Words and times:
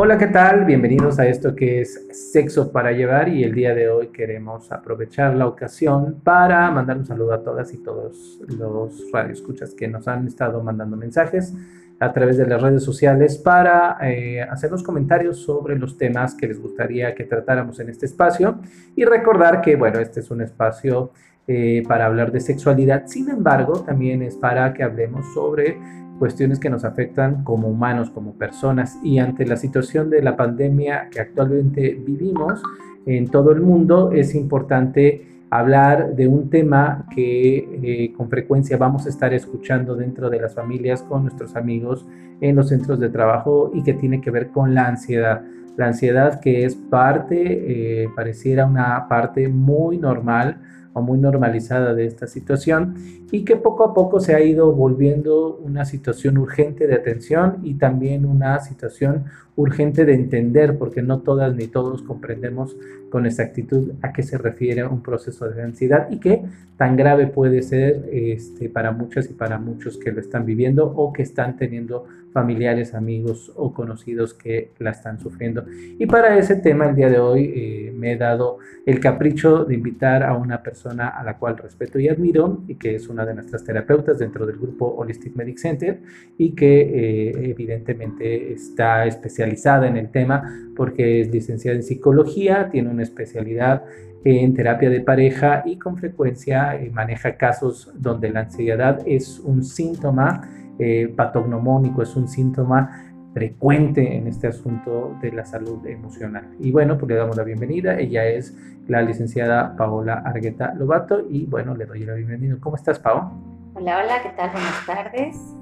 Hola, 0.00 0.16
¿qué 0.16 0.28
tal? 0.28 0.64
Bienvenidos 0.64 1.18
a 1.18 1.26
esto 1.26 1.56
que 1.56 1.80
es 1.80 2.06
Sexo 2.12 2.70
para 2.70 2.92
Llevar 2.92 3.28
y 3.28 3.42
el 3.42 3.52
día 3.52 3.74
de 3.74 3.90
hoy 3.90 4.10
queremos 4.12 4.70
aprovechar 4.70 5.34
la 5.34 5.48
ocasión 5.48 6.20
para 6.22 6.70
mandar 6.70 6.98
un 6.98 7.04
saludo 7.04 7.32
a 7.32 7.42
todas 7.42 7.74
y 7.74 7.78
todos 7.78 8.38
los 8.46 9.10
radioescuchas 9.12 9.74
que 9.74 9.88
nos 9.88 10.06
han 10.06 10.28
estado 10.28 10.62
mandando 10.62 10.96
mensajes 10.96 11.52
a 11.98 12.12
través 12.12 12.36
de 12.36 12.46
las 12.46 12.62
redes 12.62 12.84
sociales 12.84 13.38
para 13.38 13.98
eh, 14.02 14.40
hacer 14.40 14.70
los 14.70 14.84
comentarios 14.84 15.38
sobre 15.38 15.76
los 15.76 15.98
temas 15.98 16.36
que 16.36 16.46
les 16.46 16.62
gustaría 16.62 17.12
que 17.16 17.24
tratáramos 17.24 17.80
en 17.80 17.88
este 17.88 18.06
espacio 18.06 18.60
y 18.94 19.04
recordar 19.04 19.60
que, 19.62 19.74
bueno, 19.74 19.98
este 19.98 20.20
es 20.20 20.30
un 20.30 20.42
espacio 20.42 21.10
eh, 21.48 21.82
para 21.88 22.06
hablar 22.06 22.30
de 22.30 22.38
sexualidad, 22.38 23.06
sin 23.06 23.30
embargo, 23.30 23.82
también 23.82 24.22
es 24.22 24.36
para 24.36 24.72
que 24.74 24.84
hablemos 24.84 25.24
sobre 25.34 25.76
cuestiones 26.18 26.58
que 26.58 26.70
nos 26.70 26.84
afectan 26.84 27.44
como 27.44 27.68
humanos, 27.68 28.10
como 28.10 28.32
personas. 28.32 28.98
Y 29.02 29.18
ante 29.18 29.46
la 29.46 29.56
situación 29.56 30.10
de 30.10 30.22
la 30.22 30.36
pandemia 30.36 31.08
que 31.10 31.20
actualmente 31.20 32.00
vivimos 32.04 32.62
en 33.06 33.28
todo 33.28 33.52
el 33.52 33.60
mundo, 33.60 34.12
es 34.12 34.34
importante 34.34 35.26
hablar 35.50 36.14
de 36.14 36.28
un 36.28 36.50
tema 36.50 37.06
que 37.14 37.56
eh, 37.82 38.12
con 38.14 38.28
frecuencia 38.28 38.76
vamos 38.76 39.06
a 39.06 39.08
estar 39.08 39.32
escuchando 39.32 39.96
dentro 39.96 40.28
de 40.28 40.40
las 40.40 40.54
familias, 40.54 41.02
con 41.02 41.22
nuestros 41.22 41.56
amigos, 41.56 42.06
en 42.40 42.56
los 42.56 42.68
centros 42.68 43.00
de 43.00 43.08
trabajo 43.08 43.70
y 43.74 43.82
que 43.82 43.94
tiene 43.94 44.20
que 44.20 44.30
ver 44.30 44.48
con 44.48 44.74
la 44.74 44.86
ansiedad. 44.86 45.42
La 45.76 45.86
ansiedad 45.86 46.40
que 46.40 46.64
es 46.64 46.74
parte, 46.74 48.02
eh, 48.02 48.08
pareciera 48.14 48.66
una 48.66 49.06
parte 49.08 49.48
muy 49.48 49.96
normal 49.96 50.60
muy 51.00 51.18
normalizada 51.18 51.94
de 51.94 52.06
esta 52.06 52.26
situación 52.26 52.94
y 53.30 53.44
que 53.44 53.56
poco 53.56 53.84
a 53.84 53.94
poco 53.94 54.20
se 54.20 54.34
ha 54.34 54.40
ido 54.40 54.72
volviendo 54.72 55.56
una 55.56 55.84
situación 55.84 56.38
urgente 56.38 56.86
de 56.86 56.94
atención 56.94 57.58
y 57.62 57.74
también 57.74 58.24
una 58.24 58.58
situación 58.60 59.24
urgente 59.56 60.04
de 60.04 60.14
entender, 60.14 60.78
porque 60.78 61.02
no 61.02 61.20
todas 61.20 61.54
ni 61.54 61.66
todos 61.66 62.02
comprendemos 62.02 62.76
con 63.10 63.26
exactitud 63.26 63.92
a 64.02 64.12
qué 64.12 64.22
se 64.22 64.38
refiere 64.38 64.86
un 64.86 65.02
proceso 65.02 65.48
de 65.48 65.62
ansiedad 65.62 66.08
y 66.10 66.20
qué 66.20 66.44
tan 66.76 66.96
grave 66.96 67.26
puede 67.26 67.62
ser 67.62 68.08
este, 68.12 68.68
para 68.68 68.92
muchas 68.92 69.28
y 69.28 69.34
para 69.34 69.58
muchos 69.58 69.98
que 69.98 70.12
lo 70.12 70.20
están 70.20 70.46
viviendo 70.46 70.86
o 70.86 71.12
que 71.12 71.22
están 71.22 71.56
teniendo 71.56 72.06
familiares, 72.32 72.94
amigos 72.94 73.52
o 73.56 73.72
conocidos 73.72 74.34
que 74.34 74.72
la 74.78 74.90
están 74.90 75.18
sufriendo. 75.18 75.64
Y 75.98 76.06
para 76.06 76.36
ese 76.38 76.56
tema 76.56 76.88
el 76.88 76.94
día 76.94 77.08
de 77.08 77.18
hoy 77.18 77.52
eh, 77.54 77.92
me 77.96 78.12
he 78.12 78.16
dado 78.16 78.58
el 78.86 79.00
capricho 79.00 79.64
de 79.64 79.74
invitar 79.74 80.22
a 80.22 80.34
una 80.34 80.62
persona 80.62 81.08
a 81.08 81.24
la 81.24 81.38
cual 81.38 81.58
respeto 81.58 81.98
y 81.98 82.08
admiro 82.08 82.62
y 82.68 82.76
que 82.76 82.94
es 82.94 83.08
una 83.08 83.24
de 83.24 83.34
nuestras 83.34 83.64
terapeutas 83.64 84.18
dentro 84.18 84.46
del 84.46 84.56
grupo 84.56 84.86
Holistic 84.86 85.34
Medic 85.36 85.58
Center 85.58 86.00
y 86.36 86.54
que 86.54 86.80
eh, 86.80 87.50
evidentemente 87.50 88.52
está 88.52 89.06
especializada 89.06 89.88
en 89.88 89.96
el 89.96 90.10
tema 90.10 90.42
porque 90.76 91.20
es 91.20 91.30
licenciada 91.30 91.76
en 91.76 91.82
psicología, 91.82 92.68
tiene 92.70 92.90
una 92.90 93.02
especialidad 93.02 93.84
en 94.24 94.54
terapia 94.54 94.90
de 94.90 95.00
pareja 95.00 95.62
y 95.64 95.78
con 95.78 95.96
frecuencia 95.96 96.76
eh, 96.76 96.90
maneja 96.90 97.36
casos 97.36 97.92
donde 97.94 98.30
la 98.30 98.40
ansiedad 98.40 99.00
es 99.06 99.38
un 99.40 99.64
síntoma 99.64 100.48
eh, 100.78 101.12
patognomónico, 101.16 102.02
es 102.02 102.14
un 102.16 102.28
síntoma 102.28 103.04
frecuente 103.34 104.16
en 104.16 104.26
este 104.26 104.48
asunto 104.48 105.16
de 105.20 105.32
la 105.32 105.44
salud 105.44 105.86
emocional. 105.86 106.48
Y 106.58 106.72
bueno, 106.72 106.98
pues 106.98 107.10
le 107.10 107.16
damos 107.16 107.36
la 107.36 107.44
bienvenida. 107.44 107.98
Ella 107.98 108.26
es 108.26 108.56
la 108.88 109.02
licenciada 109.02 109.76
Paola 109.76 110.22
Argueta 110.24 110.74
Lobato 110.74 111.20
y 111.28 111.46
bueno, 111.46 111.76
le 111.76 111.86
doy 111.86 112.04
la 112.04 112.14
bienvenida. 112.14 112.56
¿Cómo 112.60 112.76
estás, 112.76 112.98
Pao? 112.98 113.32
Hola, 113.74 114.02
hola, 114.02 114.22
¿qué 114.22 114.30
tal? 114.30 114.50
Buenas 114.50 114.86
tardes. 114.86 115.54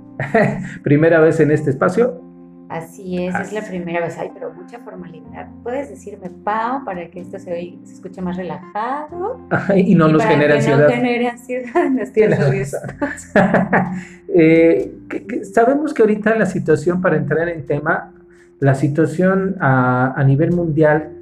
Primera 0.82 1.20
vez 1.20 1.40
en 1.40 1.50
este 1.50 1.70
espacio. 1.70 2.20
Así 2.68 3.24
es, 3.24 3.34
es 3.34 3.52
la 3.52 3.62
primera 3.62 4.00
vez. 4.00 4.18
Ay, 4.18 4.30
pero 4.34 4.52
mucha 4.52 4.78
formalidad. 4.80 5.48
Puedes 5.62 5.88
decirme 5.88 6.30
Pau 6.44 6.84
para 6.84 7.08
que 7.10 7.20
esto 7.20 7.38
se, 7.38 7.78
se 7.84 7.94
escuche 7.94 8.20
más 8.20 8.36
relajado. 8.36 9.40
y 9.76 9.94
no 9.94 10.08
nos 10.08 10.24
genere 10.24 10.54
ansiedad. 10.54 10.88
No 10.88 10.94
genere 10.94 11.28
ansiedad 11.28 11.86
en 11.86 11.94
nuestros 11.96 12.74
eh, 14.34 14.94
sabemos 15.52 15.94
que 15.94 16.02
ahorita 16.02 16.34
la 16.34 16.46
situación, 16.46 17.00
para 17.00 17.16
entrar 17.16 17.48
en 17.48 17.64
tema, 17.66 18.12
la 18.58 18.74
situación 18.74 19.56
a, 19.60 20.14
a 20.16 20.24
nivel 20.24 20.52
mundial 20.52 21.12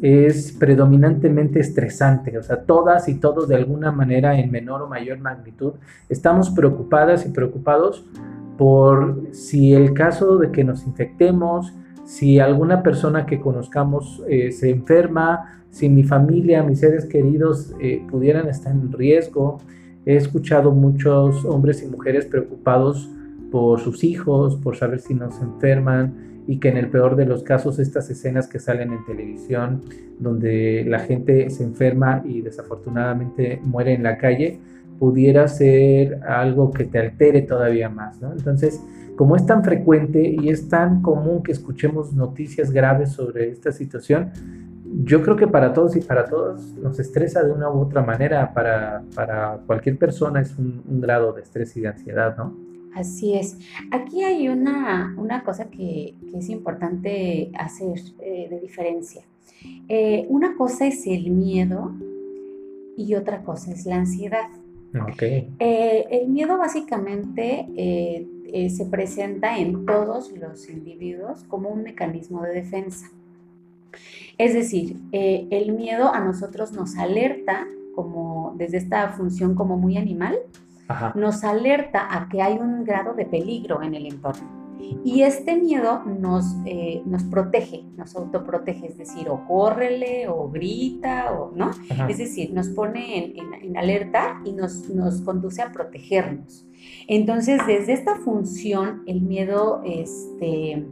es 0.00 0.52
predominantemente 0.52 1.58
estresante, 1.58 2.38
o 2.38 2.42
sea, 2.42 2.62
todas 2.62 3.08
y 3.08 3.14
todos 3.14 3.48
de 3.48 3.56
alguna 3.56 3.90
manera 3.90 4.38
en 4.38 4.50
menor 4.50 4.82
o 4.82 4.86
mayor 4.86 5.18
magnitud 5.18 5.72
estamos 6.08 6.50
preocupadas 6.50 7.26
y 7.26 7.30
preocupados 7.30 8.04
por 8.58 9.22
si 9.32 9.72
el 9.72 9.94
caso 9.94 10.36
de 10.36 10.50
que 10.50 10.64
nos 10.64 10.86
infectemos, 10.86 11.72
si 12.04 12.40
alguna 12.40 12.82
persona 12.82 13.24
que 13.24 13.40
conozcamos 13.40 14.22
eh, 14.28 14.50
se 14.50 14.70
enferma, 14.70 15.62
si 15.70 15.88
mi 15.88 16.02
familia, 16.02 16.62
mis 16.62 16.80
seres 16.80 17.06
queridos 17.06 17.74
eh, 17.80 18.04
pudieran 18.10 18.48
estar 18.48 18.72
en 18.72 18.92
riesgo. 18.92 19.58
He 20.04 20.16
escuchado 20.16 20.72
muchos 20.72 21.44
hombres 21.44 21.82
y 21.82 21.86
mujeres 21.86 22.26
preocupados 22.26 23.08
por 23.52 23.80
sus 23.80 24.02
hijos, 24.04 24.56
por 24.56 24.76
saber 24.76 25.00
si 25.00 25.14
no 25.14 25.30
se 25.30 25.44
enferman 25.44 26.42
y 26.46 26.58
que 26.58 26.70
en 26.70 26.78
el 26.78 26.88
peor 26.88 27.14
de 27.14 27.26
los 27.26 27.42
casos 27.42 27.78
estas 27.78 28.10
escenas 28.10 28.48
que 28.48 28.58
salen 28.58 28.92
en 28.92 29.04
televisión 29.04 29.82
donde 30.18 30.84
la 30.86 30.98
gente 31.00 31.50
se 31.50 31.62
enferma 31.62 32.22
y 32.24 32.40
desafortunadamente 32.40 33.60
muere 33.62 33.92
en 33.92 34.02
la 34.02 34.16
calle, 34.18 34.58
pudiera 34.98 35.46
ser 35.48 36.22
algo 36.24 36.70
que 36.70 36.84
te 36.84 36.98
altere 36.98 37.42
todavía 37.42 37.88
más, 37.88 38.20
¿no? 38.20 38.32
Entonces, 38.32 38.80
como 39.16 39.36
es 39.36 39.44
tan 39.46 39.64
frecuente 39.64 40.36
y 40.40 40.48
es 40.48 40.68
tan 40.68 41.02
común 41.02 41.42
que 41.42 41.52
escuchemos 41.52 42.12
noticias 42.12 42.70
graves 42.70 43.10
sobre 43.12 43.50
esta 43.50 43.72
situación, 43.72 44.30
yo 45.04 45.22
creo 45.22 45.36
que 45.36 45.46
para 45.46 45.72
todos 45.72 45.96
y 45.96 46.00
para 46.00 46.24
todos 46.24 46.74
nos 46.76 46.98
estresa 46.98 47.42
de 47.42 47.52
una 47.52 47.70
u 47.70 47.80
otra 47.80 48.02
manera, 48.02 48.52
para, 48.54 49.02
para 49.14 49.60
cualquier 49.66 49.98
persona 49.98 50.40
es 50.40 50.56
un, 50.56 50.82
grado 51.00 51.32
de 51.32 51.42
estrés 51.42 51.76
y 51.76 51.80
de 51.80 51.88
ansiedad, 51.88 52.36
¿no? 52.36 52.56
Así 52.94 53.34
es. 53.34 53.58
Aquí 53.90 54.24
hay 54.24 54.48
una, 54.48 55.14
una 55.18 55.44
cosa 55.44 55.66
que, 55.66 56.14
que, 56.30 56.38
es 56.38 56.48
importante 56.48 57.52
hacer 57.58 57.98
eh, 58.20 58.48
de 58.48 58.60
diferencia. 58.60 59.22
Eh, 59.88 60.26
una 60.28 60.56
cosa 60.56 60.86
es 60.86 61.06
el 61.06 61.30
miedo 61.30 61.92
y 62.96 63.14
otra 63.14 63.42
cosa 63.42 63.72
es 63.72 63.84
la 63.84 63.96
ansiedad. 63.96 64.48
Okay. 64.94 65.50
Eh, 65.58 66.06
el 66.10 66.28
miedo 66.28 66.56
básicamente 66.56 67.68
eh, 67.76 68.26
eh, 68.52 68.70
se 68.70 68.86
presenta 68.86 69.58
en 69.58 69.84
todos 69.84 70.32
los 70.32 70.68
individuos 70.70 71.44
como 71.44 71.68
un 71.68 71.82
mecanismo 71.82 72.42
de 72.42 72.54
defensa. 72.54 73.10
Es 74.38 74.54
decir, 74.54 74.96
el 75.10 75.72
miedo 75.72 76.14
a 76.14 76.20
nosotros 76.20 76.72
nos 76.72 76.96
alerta 76.96 77.66
como 77.94 78.54
desde 78.56 78.76
esta 78.76 79.08
función 79.08 79.56
como 79.56 79.76
muy 79.76 79.96
animal, 79.96 80.38
nos 81.16 81.42
alerta 81.42 82.06
a 82.16 82.28
que 82.28 82.40
hay 82.40 82.54
un 82.54 82.84
grado 82.84 83.14
de 83.14 83.26
peligro 83.26 83.82
en 83.82 83.94
el 83.94 84.06
entorno. 84.06 84.67
Y 85.04 85.22
este 85.22 85.56
miedo 85.56 86.04
nos, 86.04 86.44
eh, 86.64 87.02
nos 87.04 87.24
protege, 87.24 87.84
nos 87.96 88.14
autoprotege, 88.16 88.88
es 88.88 88.98
decir, 88.98 89.28
o 89.28 89.44
córrele, 89.46 90.28
o 90.28 90.48
grita, 90.50 91.32
o 91.32 91.52
no. 91.54 91.70
Es 92.08 92.18
decir, 92.18 92.52
nos 92.52 92.68
pone 92.68 93.34
en, 93.62 93.76
alerta 93.76 94.40
y 94.44 94.52
nos, 94.52 94.88
nos, 94.88 95.20
conduce 95.22 95.62
a 95.62 95.72
protegernos. 95.72 96.66
Entonces, 97.06 97.60
desde 97.66 97.92
esta 97.92 98.16
función, 98.16 99.02
el 99.06 99.22
miedo, 99.22 99.82
este, 99.84 100.86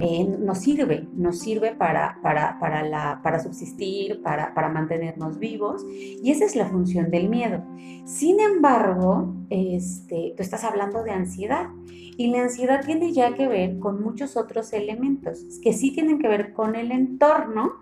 eh, 0.00 0.24
nos 0.38 0.58
sirve, 0.58 1.06
nos 1.14 1.38
sirve 1.40 1.74
para, 1.74 2.18
para, 2.22 2.58
para, 2.58 2.82
la, 2.82 3.20
para 3.22 3.40
subsistir, 3.40 4.22
para, 4.22 4.54
para, 4.54 4.68
mantenernos 4.68 5.38
vivos, 5.38 5.84
y 5.90 6.30
esa 6.30 6.44
es 6.44 6.56
la 6.56 6.66
función 6.66 7.10
del 7.10 7.28
miedo. 7.28 7.64
Sin 8.04 8.40
embargo, 8.40 9.34
este, 9.50 10.34
tú 10.36 10.42
estás 10.42 10.64
hablando 10.64 11.02
de 11.02 11.10
ansiedad, 11.10 11.68
y 12.16 12.28
la 12.28 12.42
ansiedad 12.42 12.84
tiene 12.84 13.12
ya 13.12 13.34
que 13.34 13.46
ver 13.46 13.78
con 13.78 14.02
muchos 14.02 14.36
otros 14.36 14.72
elementos, 14.72 15.44
que 15.62 15.72
sí 15.72 15.92
tienen 15.92 16.18
que 16.18 16.28
ver 16.28 16.52
con 16.52 16.74
el 16.74 16.90
entorno, 16.90 17.74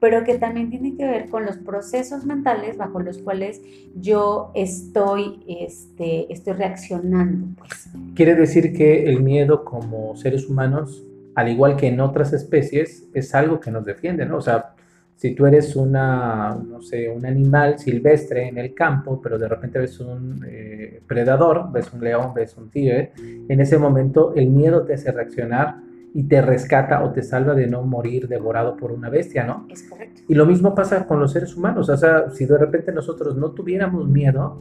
pero 0.00 0.24
que 0.24 0.38
también 0.38 0.70
tienen 0.70 0.96
que 0.96 1.04
ver 1.04 1.28
con 1.28 1.44
los 1.46 1.58
procesos 1.58 2.24
mentales 2.26 2.76
bajo 2.76 3.00
los 3.00 3.18
cuales 3.18 3.62
yo 3.94 4.50
estoy, 4.54 5.40
este, 5.46 6.32
estoy 6.32 6.54
reaccionando. 6.54 7.46
Pues. 7.56 7.88
Quiere 8.14 8.34
decir 8.34 8.72
que 8.72 9.04
el 9.04 9.22
miedo 9.22 9.64
como 9.64 10.16
seres 10.16 10.48
humanos 10.48 11.06
al 11.34 11.48
igual 11.48 11.76
que 11.76 11.88
en 11.88 12.00
otras 12.00 12.32
especies, 12.32 13.08
es 13.12 13.34
algo 13.34 13.60
que 13.60 13.70
nos 13.70 13.84
defiende, 13.84 14.24
¿no? 14.26 14.38
O 14.38 14.40
sea, 14.40 14.74
si 15.16 15.34
tú 15.34 15.46
eres 15.46 15.76
una, 15.76 16.54
no 16.54 16.82
sé, 16.82 17.08
un 17.08 17.24
animal 17.24 17.78
silvestre 17.78 18.48
en 18.48 18.58
el 18.58 18.74
campo, 18.74 19.20
pero 19.22 19.38
de 19.38 19.48
repente 19.48 19.78
ves 19.78 20.00
un 20.00 20.44
eh, 20.46 21.00
predador, 21.06 21.70
ves 21.72 21.92
un 21.92 22.02
león, 22.02 22.32
ves 22.34 22.56
un 22.56 22.68
tigre, 22.68 23.12
en 23.48 23.60
ese 23.60 23.78
momento 23.78 24.34
el 24.34 24.48
miedo 24.48 24.84
te 24.84 24.94
hace 24.94 25.12
reaccionar 25.12 25.76
y 26.12 26.24
te 26.24 26.42
rescata 26.42 27.02
o 27.02 27.10
te 27.10 27.22
salva 27.22 27.54
de 27.54 27.66
no 27.66 27.82
morir 27.82 28.28
devorado 28.28 28.76
por 28.76 28.92
una 28.92 29.08
bestia, 29.08 29.44
¿no? 29.44 29.66
Es 29.70 29.82
correcto. 29.84 30.22
Y 30.28 30.34
lo 30.34 30.46
mismo 30.46 30.74
pasa 30.74 31.06
con 31.06 31.20
los 31.20 31.32
seres 31.32 31.56
humanos, 31.56 31.88
o 31.88 31.96
sea, 31.96 32.30
si 32.30 32.46
de 32.46 32.58
repente 32.58 32.92
nosotros 32.92 33.36
no 33.36 33.50
tuviéramos 33.52 34.08
miedo, 34.08 34.60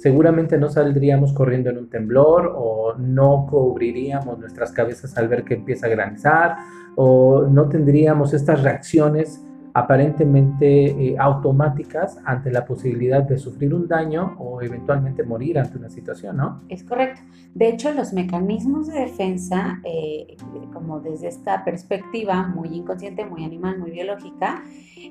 seguramente 0.00 0.56
no 0.56 0.70
saldríamos 0.70 1.34
corriendo 1.34 1.68
en 1.68 1.76
un 1.76 1.90
temblor 1.90 2.54
o 2.56 2.94
no 2.98 3.46
cubriríamos 3.48 4.38
nuestras 4.38 4.72
cabezas 4.72 5.16
al 5.18 5.28
ver 5.28 5.44
que 5.44 5.54
empieza 5.54 5.86
a 5.86 5.90
granizar 5.90 6.56
o 6.96 7.42
no 7.42 7.68
tendríamos 7.68 8.32
estas 8.32 8.62
reacciones 8.62 9.44
aparentemente 9.74 10.86
eh, 10.86 11.16
automáticas 11.18 12.18
ante 12.24 12.50
la 12.50 12.64
posibilidad 12.64 13.22
de 13.22 13.38
sufrir 13.38 13.74
un 13.74 13.86
daño 13.86 14.36
o 14.38 14.62
eventualmente 14.62 15.22
morir 15.22 15.58
ante 15.58 15.78
una 15.78 15.88
situación, 15.88 16.36
¿no? 16.36 16.62
Es 16.68 16.84
correcto. 16.84 17.20
De 17.54 17.68
hecho, 17.68 17.92
los 17.92 18.12
mecanismos 18.12 18.88
de 18.88 19.00
defensa, 19.00 19.80
eh, 19.84 20.36
como 20.72 21.00
desde 21.00 21.28
esta 21.28 21.64
perspectiva 21.64 22.46
muy 22.48 22.68
inconsciente, 22.68 23.24
muy 23.24 23.44
animal, 23.44 23.78
muy 23.78 23.90
biológica, 23.90 24.62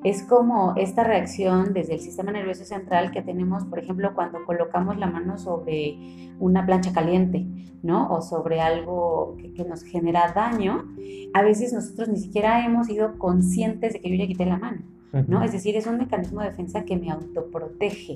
es 0.04 0.24
como 0.24 0.74
esta 0.78 1.04
reacción 1.04 1.74
desde 1.74 1.96
el 1.96 2.00
sistema 2.00 2.32
nervioso 2.32 2.64
central 2.64 3.12
que 3.12 3.22
tenemos, 3.22 3.66
por 3.66 3.80
ejemplo, 3.80 4.14
cuando 4.14 4.44
colocamos 4.46 4.98
la 4.98 5.08
mano 5.08 5.38
sobre 5.38 5.98
una 6.40 6.66
plancha 6.66 6.94
caliente, 6.94 7.46
¿no? 7.82 8.10
O 8.10 8.22
sobre 8.22 8.62
algo 8.62 9.36
que, 9.38 9.54
que 9.54 9.64
nos 9.64 9.84
genera 9.84 10.32
daño. 10.34 10.86
A 11.34 11.42
veces 11.42 11.74
nosotros 11.74 12.10
ni 12.10 12.18
siquiera 12.18 12.66
hemos 12.66 12.88
sido 12.88 13.18
conscientes 13.18 13.94
de 13.94 14.02
que 14.02 14.10
yo 14.10 14.16
ya 14.16 14.28
quité 14.28 14.46
la 14.50 14.58
mano. 14.58 14.82
¿no? 15.28 15.44
Es 15.44 15.52
decir, 15.52 15.76
es 15.76 15.88
un 15.88 15.98
mecanismo 15.98 16.42
de 16.42 16.50
defensa 16.50 16.84
que 16.86 16.96
me 16.96 17.10
autoprotege, 17.10 18.16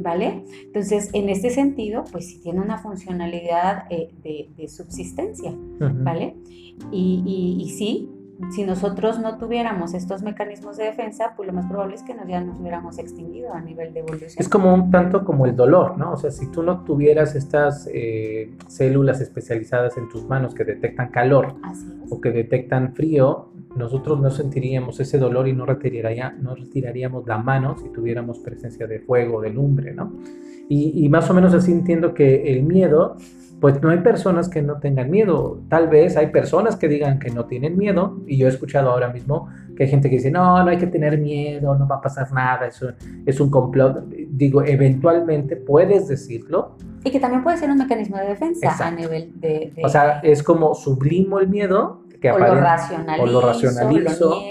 ¿vale? 0.00 0.44
Entonces, 0.66 1.10
en 1.12 1.28
este 1.28 1.50
sentido, 1.50 2.04
pues 2.12 2.28
sí 2.28 2.38
tiene 2.40 2.60
una 2.60 2.78
funcionalidad 2.78 3.84
eh, 3.90 4.10
de, 4.22 4.68
subsistencia, 4.68 5.52
¿vale? 5.78 6.36
Y, 6.92 7.56
y, 7.58 7.68
sí, 7.70 8.08
si 8.50 8.64
nosotros 8.64 9.18
no 9.18 9.38
tuviéramos 9.38 9.94
estos 9.94 10.22
mecanismos 10.22 10.76
de 10.76 10.84
defensa, 10.84 11.34
pues 11.36 11.46
lo 11.46 11.52
más 11.52 11.66
probable 11.66 11.94
es 11.94 12.02
que 12.02 12.14
nos, 12.14 12.26
ya 12.26 12.40
nos 12.40 12.58
hubiéramos 12.60 12.98
extinguido 12.98 13.52
a 13.52 13.60
nivel 13.60 13.92
de 13.92 14.00
evolución. 14.00 14.30
Es 14.36 14.48
como 14.48 14.72
un 14.74 14.90
tanto 14.90 15.24
como 15.24 15.46
el 15.46 15.54
dolor, 15.56 15.98
¿no? 15.98 16.12
O 16.12 16.16
sea, 16.16 16.30
si 16.30 16.50
tú 16.50 16.62
no 16.62 16.84
tuvieras 16.84 17.34
estas 17.34 17.88
eh, 17.92 18.52
células 18.68 19.20
especializadas 19.20 19.96
en 19.96 20.08
tus 20.08 20.26
manos 20.26 20.54
que 20.54 20.64
detectan 20.64 21.10
calor 21.10 21.54
o 22.10 22.20
que 22.20 22.30
detectan 22.30 22.94
frío, 22.94 23.50
nosotros 23.76 24.20
no 24.20 24.30
sentiríamos 24.30 25.00
ese 25.00 25.18
dolor 25.18 25.48
y 25.48 25.52
no, 25.52 25.66
retiraría, 25.66 26.30
no 26.30 26.54
retiraríamos 26.54 27.26
la 27.26 27.38
mano 27.38 27.76
si 27.78 27.88
tuviéramos 27.90 28.38
presencia 28.38 28.86
de 28.86 29.00
fuego, 29.00 29.40
de 29.40 29.50
lumbre, 29.50 29.92
¿no? 29.92 30.12
Y, 30.68 31.04
y 31.04 31.08
más 31.08 31.28
o 31.28 31.34
menos 31.34 31.52
así 31.54 31.72
entiendo 31.72 32.14
que 32.14 32.52
el 32.52 32.62
miedo 32.62 33.16
pues 33.64 33.80
no 33.80 33.88
hay 33.88 34.00
personas 34.00 34.50
que 34.50 34.60
no 34.60 34.78
tengan 34.78 35.10
miedo. 35.10 35.62
Tal 35.70 35.88
vez 35.88 36.18
hay 36.18 36.26
personas 36.26 36.76
que 36.76 36.86
digan 36.86 37.18
que 37.18 37.30
no 37.30 37.46
tienen 37.46 37.78
miedo, 37.78 38.20
y 38.26 38.36
yo 38.36 38.46
he 38.46 38.50
escuchado 38.50 38.90
ahora 38.90 39.08
mismo 39.08 39.48
que 39.74 39.84
hay 39.84 39.88
gente 39.88 40.10
que 40.10 40.16
dice, 40.16 40.30
no, 40.30 40.62
no 40.62 40.70
hay 40.70 40.76
que 40.76 40.86
tener 40.86 41.18
miedo, 41.18 41.74
no 41.74 41.88
va 41.88 41.96
a 41.96 42.00
pasar 42.02 42.30
nada, 42.30 42.66
eso 42.66 42.92
es 43.24 43.40
un 43.40 43.50
complot. 43.50 44.06
Digo, 44.28 44.62
eventualmente 44.62 45.56
puedes 45.56 46.08
decirlo. 46.08 46.76
Y 47.04 47.10
que 47.10 47.18
también 47.18 47.42
puede 47.42 47.56
ser 47.56 47.70
un 47.70 47.78
mecanismo 47.78 48.18
de 48.18 48.26
defensa 48.26 48.86
a 48.86 48.90
nivel 48.90 49.32
de, 49.40 49.72
O 49.82 49.88
sea, 49.88 50.20
es 50.20 50.42
como 50.42 50.74
sublimo 50.74 51.40
el 51.40 51.48
miedo. 51.48 52.03
Que 52.24 52.30
o, 52.30 52.38
lo 52.38 52.54
racionalizo, 52.54 53.22
o 53.22 53.26
lo 53.26 53.40
racionalizo. 53.42 54.42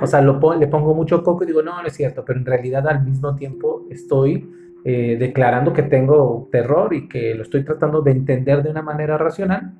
o 0.00 0.06
sea, 0.06 0.20
lo, 0.20 0.38
le 0.54 0.68
pongo 0.68 0.94
mucho 0.94 1.24
coco 1.24 1.42
y 1.42 1.48
digo, 1.48 1.60
no, 1.60 1.82
no 1.82 1.88
es 1.88 1.94
cierto, 1.94 2.24
pero 2.24 2.38
en 2.38 2.46
realidad 2.46 2.86
al 2.86 3.04
mismo 3.04 3.34
tiempo 3.34 3.86
estoy 3.90 4.48
eh, 4.84 5.16
declarando 5.18 5.72
que 5.72 5.82
tengo 5.82 6.48
terror 6.52 6.94
y 6.94 7.08
que 7.08 7.34
lo 7.34 7.42
estoy 7.42 7.64
tratando 7.64 8.02
de 8.02 8.12
entender 8.12 8.62
de 8.62 8.70
una 8.70 8.82
manera 8.82 9.18
racional 9.18 9.72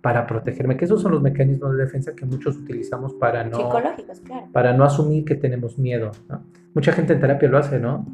para 0.00 0.26
protegerme, 0.26 0.78
que 0.78 0.86
esos 0.86 1.02
son 1.02 1.12
los 1.12 1.20
mecanismos 1.20 1.76
de 1.76 1.84
defensa 1.84 2.14
que 2.16 2.24
muchos 2.24 2.56
utilizamos 2.56 3.12
para 3.12 3.44
no, 3.44 3.58
para 4.50 4.72
no 4.72 4.84
asumir 4.84 5.26
que 5.26 5.34
tenemos 5.34 5.78
miedo. 5.78 6.12
Mucha 6.72 6.92
gente 6.92 7.12
en 7.12 7.20
terapia 7.20 7.46
lo 7.50 7.58
hace, 7.58 7.78
¿no? 7.78 8.06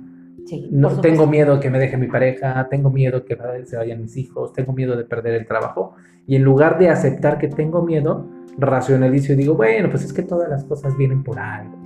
Sí, 0.44 0.68
no 0.72 1.00
tengo 1.00 1.28
miedo 1.28 1.60
que 1.60 1.70
me 1.70 1.78
deje 1.78 1.96
mi 1.96 2.08
pareja, 2.08 2.66
tengo 2.68 2.90
miedo 2.90 3.24
que 3.24 3.38
se 3.64 3.76
vayan 3.76 4.02
mis 4.02 4.16
hijos, 4.16 4.52
tengo 4.52 4.72
miedo 4.72 4.96
de 4.96 5.04
perder 5.04 5.34
el 5.34 5.46
trabajo. 5.46 5.94
Y 6.26 6.34
en 6.34 6.42
lugar 6.42 6.78
de 6.78 6.88
aceptar 6.88 7.38
que 7.38 7.48
tengo 7.48 7.82
miedo, 7.82 8.28
racionalizo 8.58 9.32
y 9.32 9.36
digo, 9.36 9.54
bueno, 9.54 9.90
pues 9.90 10.04
es 10.04 10.12
que 10.12 10.22
todas 10.22 10.48
las 10.48 10.64
cosas 10.64 10.96
vienen 10.96 11.22
por 11.22 11.38
algo. 11.38 11.76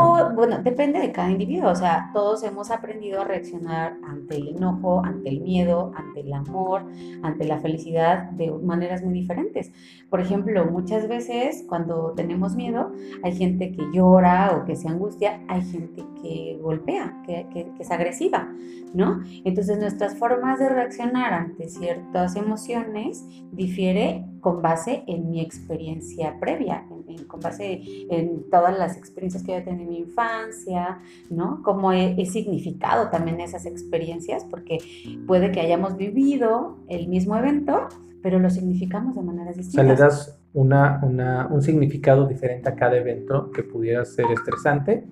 O, 0.00 0.30
bueno, 0.32 0.62
depende 0.62 1.00
de 1.00 1.10
cada 1.10 1.28
individuo, 1.28 1.70
o 1.70 1.74
sea, 1.74 2.10
todos 2.12 2.44
hemos 2.44 2.70
aprendido 2.70 3.22
a 3.22 3.24
reaccionar 3.24 3.96
ante 4.06 4.36
el 4.36 4.48
enojo, 4.48 5.02
ante 5.04 5.28
el 5.28 5.40
miedo, 5.40 5.90
ante 5.96 6.20
el 6.20 6.32
amor, 6.32 6.84
ante 7.22 7.44
la 7.44 7.58
felicidad 7.58 8.30
de 8.30 8.48
maneras 8.50 9.02
muy 9.02 9.12
diferentes. 9.12 9.72
Por 10.08 10.20
ejemplo, 10.20 10.66
muchas 10.66 11.08
veces 11.08 11.64
cuando 11.68 12.12
tenemos 12.12 12.54
miedo, 12.54 12.92
hay 13.24 13.34
gente 13.34 13.72
que 13.72 13.82
llora 13.92 14.56
o 14.56 14.66
que 14.66 14.76
se 14.76 14.88
angustia, 14.88 15.40
hay 15.48 15.62
gente 15.62 16.04
que 16.22 16.58
golpea, 16.62 17.20
que, 17.26 17.48
que, 17.52 17.72
es 17.80 17.90
agresiva, 17.90 18.52
¿no? 18.94 19.20
Entonces 19.44 19.78
nuestras 19.78 20.16
formas 20.16 20.60
de 20.60 20.68
reaccionar 20.68 21.32
ante 21.32 21.68
ciertas 21.68 22.36
emociones 22.36 23.26
difiere 23.50 24.24
con 24.40 24.62
base 24.62 25.04
en 25.06 25.30
mi 25.30 25.40
experiencia 25.40 26.38
previa, 26.40 26.84
con 27.26 27.40
base 27.40 27.82
en 28.10 28.48
todas 28.50 28.78
las 28.78 28.96
experiencias 28.96 29.42
que 29.42 29.52
yo 29.52 29.58
he 29.58 29.62
tenido 29.62 29.84
en 29.84 29.90
mi 29.90 29.98
infancia, 29.98 31.00
¿no? 31.30 31.62
Cómo 31.62 31.92
he, 31.92 32.26
significado 32.26 33.08
también 33.08 33.40
esas 33.40 33.64
experiencias, 33.66 34.44
porque 34.44 34.78
puede 35.26 35.50
que 35.50 35.60
hayamos 35.60 35.96
vivido 35.96 36.76
el 36.88 37.08
mismo 37.08 37.36
evento, 37.36 37.88
pero 38.22 38.38
lo 38.38 38.50
significamos 38.50 39.16
de 39.16 39.22
maneras 39.22 39.56
distintas. 39.56 39.84
O 39.84 39.86
sea, 39.86 39.94
le 39.94 40.00
das 40.00 40.40
una, 40.52 41.48
un 41.50 41.62
significado 41.62 42.26
diferente 42.26 42.68
a 42.68 42.74
cada 42.74 42.96
evento 42.96 43.50
que 43.50 43.62
pudiera 43.62 44.04
ser 44.04 44.26
estresante 44.30 45.04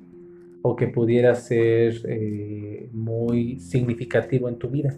o 0.63 0.75
que 0.75 0.89
pudiera 0.89 1.35
ser 1.35 1.95
eh, 2.09 2.91
muy 2.93 3.61
significativo 3.61 4.49
en 4.49 4.59
tu 4.59 4.69
vida. 4.69 4.97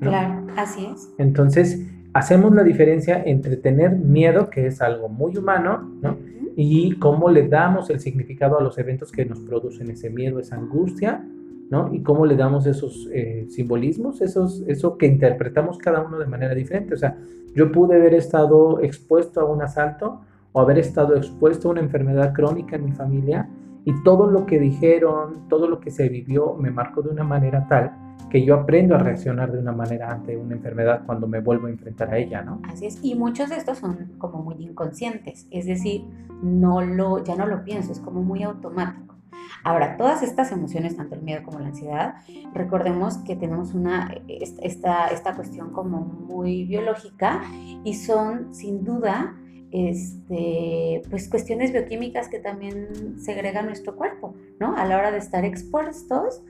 Claro, 0.00 0.46
así 0.56 0.86
es. 0.86 1.12
Entonces, 1.18 1.86
hacemos 2.12 2.54
la 2.54 2.62
diferencia 2.62 3.22
entre 3.24 3.56
tener 3.56 3.92
miedo, 3.92 4.50
que 4.50 4.66
es 4.66 4.80
algo 4.82 5.08
muy 5.08 5.36
humano, 5.36 5.90
¿no? 6.00 6.18
Y 6.54 6.96
cómo 6.98 7.30
le 7.30 7.48
damos 7.48 7.88
el 7.90 8.00
significado 8.00 8.58
a 8.58 8.62
los 8.62 8.76
eventos 8.78 9.10
que 9.10 9.24
nos 9.24 9.40
producen 9.40 9.90
ese 9.90 10.10
miedo, 10.10 10.38
esa 10.38 10.56
angustia, 10.56 11.26
¿no? 11.70 11.92
Y 11.94 12.02
cómo 12.02 12.26
le 12.26 12.36
damos 12.36 12.66
esos 12.66 13.08
eh, 13.12 13.46
simbolismos, 13.48 14.20
esos, 14.20 14.62
eso 14.66 14.98
que 14.98 15.06
interpretamos 15.06 15.78
cada 15.78 16.02
uno 16.02 16.18
de 16.18 16.26
manera 16.26 16.54
diferente. 16.54 16.94
O 16.94 16.98
sea, 16.98 17.16
yo 17.54 17.72
pude 17.72 17.96
haber 17.96 18.14
estado 18.14 18.80
expuesto 18.80 19.40
a 19.40 19.44
un 19.44 19.62
asalto 19.62 20.20
o 20.52 20.60
haber 20.60 20.78
estado 20.78 21.16
expuesto 21.16 21.68
a 21.68 21.70
una 21.72 21.80
enfermedad 21.80 22.34
crónica 22.34 22.76
en 22.76 22.84
mi 22.84 22.92
familia 22.92 23.48
y 23.84 24.02
todo 24.02 24.26
lo 24.26 24.46
que 24.46 24.58
dijeron, 24.58 25.48
todo 25.48 25.68
lo 25.68 25.80
que 25.80 25.90
se 25.90 26.08
vivió 26.08 26.54
me 26.54 26.70
marcó 26.70 27.02
de 27.02 27.10
una 27.10 27.24
manera 27.24 27.66
tal 27.68 27.92
que 28.30 28.44
yo 28.44 28.54
aprendo 28.54 28.94
a 28.94 28.98
reaccionar 28.98 29.52
de 29.52 29.58
una 29.58 29.72
manera 29.72 30.10
ante 30.10 30.38
una 30.38 30.54
enfermedad 30.54 31.02
cuando 31.04 31.26
me 31.26 31.40
vuelvo 31.40 31.66
a 31.66 31.70
enfrentar 31.70 32.14
a 32.14 32.16
ella, 32.16 32.40
¿no? 32.40 32.62
Así 32.66 32.86
es, 32.86 32.98
y 33.02 33.14
muchos 33.14 33.50
de 33.50 33.56
estos 33.56 33.76
son 33.76 34.14
como 34.16 34.42
muy 34.42 34.54
inconscientes, 34.54 35.46
es 35.50 35.66
decir, 35.66 36.06
no 36.42 36.80
lo, 36.80 37.22
ya 37.22 37.36
no 37.36 37.46
lo 37.46 37.62
pienso, 37.62 37.92
es 37.92 38.00
como 38.00 38.22
muy 38.22 38.42
automático. 38.42 39.16
Ahora, 39.64 39.98
todas 39.98 40.22
estas 40.22 40.50
emociones, 40.50 40.96
tanto 40.96 41.14
el 41.14 41.22
miedo 41.22 41.42
como 41.44 41.58
la 41.58 41.68
ansiedad, 41.68 42.14
recordemos 42.54 43.18
que 43.18 43.36
tenemos 43.36 43.74
una, 43.74 44.14
esta, 44.28 45.08
esta 45.08 45.34
cuestión 45.34 45.70
como 45.70 46.00
muy 46.00 46.64
biológica 46.64 47.42
y 47.84 47.94
son 47.94 48.54
sin 48.54 48.82
duda 48.82 49.36
este, 49.72 51.02
pues 51.08 51.28
cuestiones 51.28 51.72
bioquímicas 51.72 52.28
que 52.28 52.38
también 52.38 53.18
segrega 53.18 53.62
nuestro 53.62 53.96
cuerpo, 53.96 54.34
¿no? 54.62 54.76
A 54.76 54.84
la 54.84 54.96
hora 54.96 55.10
de 55.10 55.18
estar 55.18 55.44
expuestos, 55.44 56.40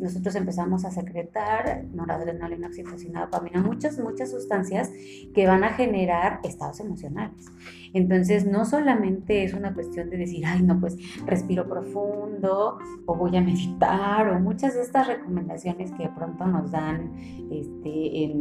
nosotros 0.00 0.34
empezamos 0.34 0.84
a 0.84 0.90
secretar 0.90 1.84
noradrenalina, 1.94 2.66
oxitocina, 2.66 3.20
dopamina, 3.20 3.62
muchas, 3.62 4.00
muchas 4.00 4.32
sustancias 4.32 4.90
que 5.32 5.46
van 5.46 5.62
a 5.62 5.70
generar 5.70 6.40
estados 6.42 6.80
emocionales. 6.80 7.46
Entonces, 7.94 8.46
no 8.46 8.64
solamente 8.64 9.44
es 9.44 9.54
una 9.54 9.74
cuestión 9.74 10.10
de 10.10 10.16
decir, 10.16 10.44
ay, 10.44 10.62
no, 10.62 10.80
pues 10.80 10.96
respiro 11.24 11.68
profundo 11.68 12.78
o 13.06 13.14
voy 13.14 13.36
a 13.36 13.40
meditar 13.40 14.28
o 14.28 14.40
muchas 14.40 14.74
de 14.74 14.82
estas 14.82 15.06
recomendaciones 15.06 15.92
que 15.92 16.04
de 16.04 16.08
pronto 16.08 16.44
nos 16.46 16.72
dan 16.72 17.12
este, 17.50 18.32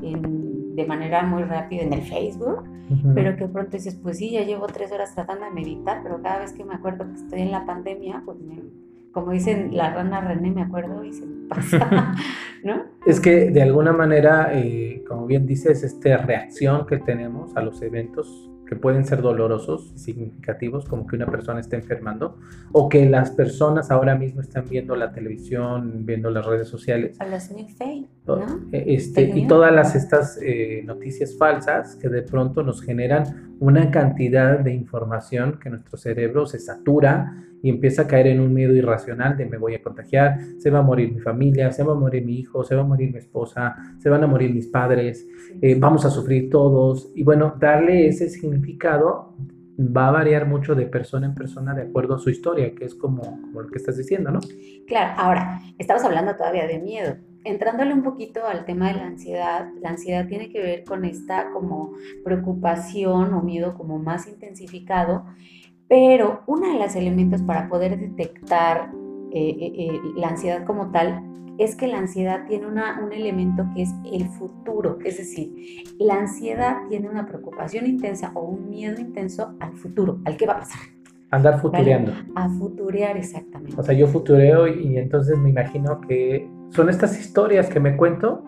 de 0.00 0.86
manera 0.86 1.24
muy 1.24 1.42
rápida 1.42 1.82
en 1.82 1.92
el 1.92 2.02
Facebook, 2.02 2.64
pero 3.14 3.36
que 3.36 3.46
de 3.46 3.52
pronto 3.52 3.72
dices, 3.72 3.96
pues 3.96 4.18
sí, 4.18 4.30
ya 4.30 4.42
llevo 4.42 4.66
tres 4.66 4.92
horas 4.92 5.14
tratando 5.14 5.44
de 5.44 5.50
meditar, 5.50 6.02
pero 6.02 6.22
cada 6.22 6.40
vez 6.40 6.52
que 6.52 6.64
me 6.64 6.74
acuerdo 6.74 7.06
que 7.06 7.14
estoy 7.14 7.40
en 7.42 7.50
la 7.50 7.64
pandemia, 7.66 8.22
pues 8.24 8.38
como 9.12 9.32
dicen 9.32 9.76
la 9.76 9.94
rana 9.94 10.20
René, 10.20 10.50
me 10.50 10.62
acuerdo 10.62 11.04
y 11.04 11.12
se 11.12 11.26
me 11.26 11.48
pasa, 11.48 12.14
¿no? 12.64 12.84
Es 13.06 13.20
que 13.20 13.50
de 13.50 13.62
alguna 13.62 13.92
manera, 13.92 14.50
eh, 14.52 15.04
como 15.06 15.26
bien 15.26 15.46
dices, 15.46 15.82
esta 15.82 16.16
reacción 16.16 16.86
que 16.86 16.98
tenemos 16.98 17.56
a 17.56 17.62
los 17.62 17.82
eventos 17.82 18.48
que 18.72 18.76
pueden 18.76 19.04
ser 19.04 19.20
dolorosos 19.20 19.92
y 19.94 19.98
significativos, 19.98 20.86
como 20.86 21.06
que 21.06 21.16
una 21.16 21.26
persona 21.26 21.60
esté 21.60 21.76
enfermando, 21.76 22.38
o 22.72 22.88
que 22.88 23.04
las 23.04 23.30
personas 23.30 23.90
ahora 23.90 24.14
mismo 24.14 24.40
están 24.40 24.64
viendo 24.66 24.96
la 24.96 25.12
televisión, 25.12 26.06
viendo 26.06 26.30
las 26.30 26.46
redes 26.46 26.68
sociales. 26.68 27.20
A 27.20 27.26
los 27.26 27.50
¿no? 28.26 28.60
E, 28.72 28.94
este, 28.94 29.24
y 29.24 29.46
todas 29.46 29.74
las, 29.74 29.94
estas 29.94 30.38
eh, 30.40 30.82
noticias 30.86 31.36
falsas 31.36 31.96
que 31.96 32.08
de 32.08 32.22
pronto 32.22 32.62
nos 32.62 32.80
generan 32.80 33.56
una 33.60 33.90
cantidad 33.90 34.58
de 34.60 34.72
información 34.72 35.58
que 35.62 35.68
nuestro 35.68 35.98
cerebro 35.98 36.46
se 36.46 36.58
satura 36.58 37.44
y 37.62 37.70
empieza 37.70 38.02
a 38.02 38.06
caer 38.06 38.26
en 38.26 38.40
un 38.40 38.52
miedo 38.52 38.74
irracional 38.74 39.36
de 39.36 39.46
me 39.46 39.56
voy 39.56 39.74
a 39.74 39.82
contagiar, 39.82 40.38
se 40.58 40.70
va 40.70 40.80
a 40.80 40.82
morir 40.82 41.12
mi 41.12 41.20
familia, 41.20 41.70
se 41.70 41.84
va 41.84 41.92
a 41.92 41.96
morir 41.96 42.24
mi 42.24 42.38
hijo, 42.38 42.64
se 42.64 42.74
va 42.74 42.82
a 42.82 42.86
morir 42.86 43.12
mi 43.12 43.18
esposa, 43.18 43.76
se 43.98 44.10
van 44.10 44.24
a 44.24 44.26
morir 44.26 44.52
mis 44.52 44.66
padres, 44.66 45.26
eh, 45.60 45.76
vamos 45.78 46.04
a 46.04 46.10
sufrir 46.10 46.50
todos. 46.50 47.12
Y 47.14 47.22
bueno, 47.22 47.54
darle 47.58 48.08
ese 48.08 48.28
significado 48.28 49.36
va 49.78 50.08
a 50.08 50.12
variar 50.12 50.46
mucho 50.46 50.74
de 50.74 50.86
persona 50.86 51.26
en 51.26 51.34
persona 51.34 51.74
de 51.74 51.82
acuerdo 51.82 52.16
a 52.16 52.18
su 52.18 52.30
historia, 52.30 52.74
que 52.74 52.84
es 52.84 52.94
como, 52.94 53.22
como 53.22 53.62
lo 53.62 53.68
que 53.68 53.78
estás 53.78 53.96
diciendo, 53.96 54.30
¿no? 54.30 54.40
Claro, 54.86 55.14
ahora, 55.16 55.60
estamos 55.78 56.04
hablando 56.04 56.34
todavía 56.36 56.66
de 56.66 56.78
miedo. 56.78 57.16
Entrándole 57.44 57.92
un 57.92 58.04
poquito 58.04 58.46
al 58.46 58.64
tema 58.64 58.88
de 58.88 58.94
la 58.94 59.06
ansiedad, 59.06 59.68
la 59.80 59.90
ansiedad 59.90 60.28
tiene 60.28 60.50
que 60.50 60.62
ver 60.62 60.84
con 60.84 61.04
esta 61.04 61.50
como 61.50 61.94
preocupación 62.24 63.34
o 63.34 63.42
miedo 63.42 63.74
como 63.74 63.98
más 63.98 64.28
intensificado 64.28 65.24
pero 65.92 66.40
uno 66.46 66.72
de 66.72 66.78
los 66.78 66.96
elementos 66.96 67.42
para 67.42 67.68
poder 67.68 67.98
detectar 67.98 68.90
eh, 69.30 69.50
eh, 69.60 69.72
eh, 69.76 70.00
la 70.16 70.28
ansiedad 70.28 70.64
como 70.64 70.90
tal 70.90 71.22
es 71.58 71.76
que 71.76 71.86
la 71.86 71.98
ansiedad 71.98 72.46
tiene 72.46 72.66
un 72.66 73.12
elemento 73.12 73.66
que 73.74 73.82
es 73.82 73.90
el 74.10 74.26
futuro, 74.30 74.96
es 75.04 75.18
decir, 75.18 75.52
la 75.98 76.14
ansiedad 76.14 76.78
tiene 76.88 77.10
una 77.10 77.26
preocupación 77.26 77.86
intensa 77.86 78.32
o 78.34 78.40
un 78.40 78.70
miedo 78.70 78.98
intenso 79.02 79.54
al 79.60 79.74
futuro, 79.74 80.18
al 80.24 80.38
que 80.38 80.46
va 80.46 80.54
a 80.54 80.58
pasar. 80.60 80.80
Andar 81.30 81.60
futureando. 81.60 82.12
A 82.36 82.48
futurear, 82.48 83.18
exactamente. 83.18 83.78
O 83.78 83.82
sea, 83.82 83.94
yo 83.94 84.06
futureo 84.06 84.66
y 84.68 84.96
entonces 84.96 85.36
me 85.36 85.50
imagino 85.50 86.00
que 86.00 86.48
son 86.70 86.88
estas 86.88 87.20
historias 87.20 87.68
que 87.68 87.80
me 87.80 87.98
cuento 87.98 88.42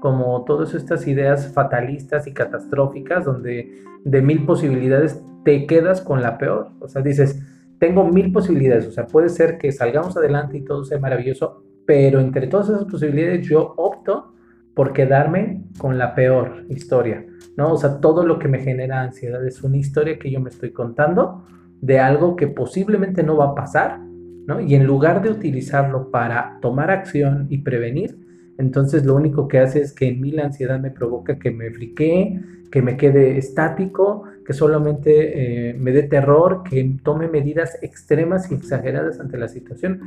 como 0.00 0.44
todas 0.44 0.74
estas 0.74 1.06
ideas 1.06 1.50
fatalistas 1.54 2.26
y 2.26 2.34
catastróficas 2.34 3.24
donde 3.24 3.72
de 4.04 4.20
mil 4.20 4.44
posibilidades 4.44 5.22
te 5.44 5.66
quedas 5.66 6.00
con 6.00 6.22
la 6.22 6.38
peor. 6.38 6.70
O 6.80 6.88
sea, 6.88 7.02
dices, 7.02 7.40
tengo 7.78 8.04
mil 8.04 8.30
posibilidades, 8.32 8.86
o 8.86 8.92
sea, 8.92 9.06
puede 9.06 9.28
ser 9.28 9.58
que 9.58 9.72
salgamos 9.72 10.16
adelante 10.16 10.58
y 10.58 10.64
todo 10.64 10.84
sea 10.84 10.98
maravilloso, 10.98 11.64
pero 11.86 12.20
entre 12.20 12.46
todas 12.46 12.68
esas 12.68 12.84
posibilidades 12.84 13.46
yo 13.48 13.74
opto 13.76 14.34
por 14.74 14.92
quedarme 14.92 15.64
con 15.78 15.98
la 15.98 16.14
peor 16.14 16.64
historia, 16.68 17.24
¿no? 17.56 17.72
O 17.72 17.76
sea, 17.76 18.00
todo 18.00 18.24
lo 18.24 18.38
que 18.38 18.48
me 18.48 18.60
genera 18.60 19.00
ansiedad 19.00 19.44
es 19.46 19.62
una 19.62 19.78
historia 19.78 20.18
que 20.18 20.30
yo 20.30 20.40
me 20.40 20.50
estoy 20.50 20.72
contando 20.72 21.44
de 21.80 21.98
algo 21.98 22.36
que 22.36 22.46
posiblemente 22.48 23.22
no 23.22 23.36
va 23.36 23.46
a 23.46 23.54
pasar, 23.54 23.98
¿no? 23.98 24.60
Y 24.60 24.74
en 24.74 24.86
lugar 24.86 25.22
de 25.22 25.30
utilizarlo 25.30 26.10
para 26.10 26.58
tomar 26.60 26.90
acción 26.90 27.46
y 27.48 27.58
prevenir, 27.58 28.18
entonces 28.58 29.06
lo 29.06 29.14
único 29.14 29.48
que 29.48 29.58
hace 29.58 29.80
es 29.80 29.94
que 29.94 30.08
en 30.08 30.20
mí 30.20 30.32
la 30.32 30.44
ansiedad 30.44 30.78
me 30.78 30.90
provoca 30.90 31.38
que 31.38 31.50
me 31.50 31.70
friquee, 31.70 32.40
que 32.70 32.82
me 32.82 32.96
quede 32.98 33.38
estático, 33.38 34.24
que 34.50 34.54
solamente 34.54 35.70
eh, 35.70 35.74
me 35.74 35.92
dé 35.92 36.02
terror, 36.02 36.64
que 36.68 36.96
tome 37.04 37.28
medidas 37.28 37.78
extremas 37.82 38.50
y 38.50 38.54
exageradas 38.54 39.20
ante 39.20 39.38
la 39.38 39.46
situación. 39.46 40.00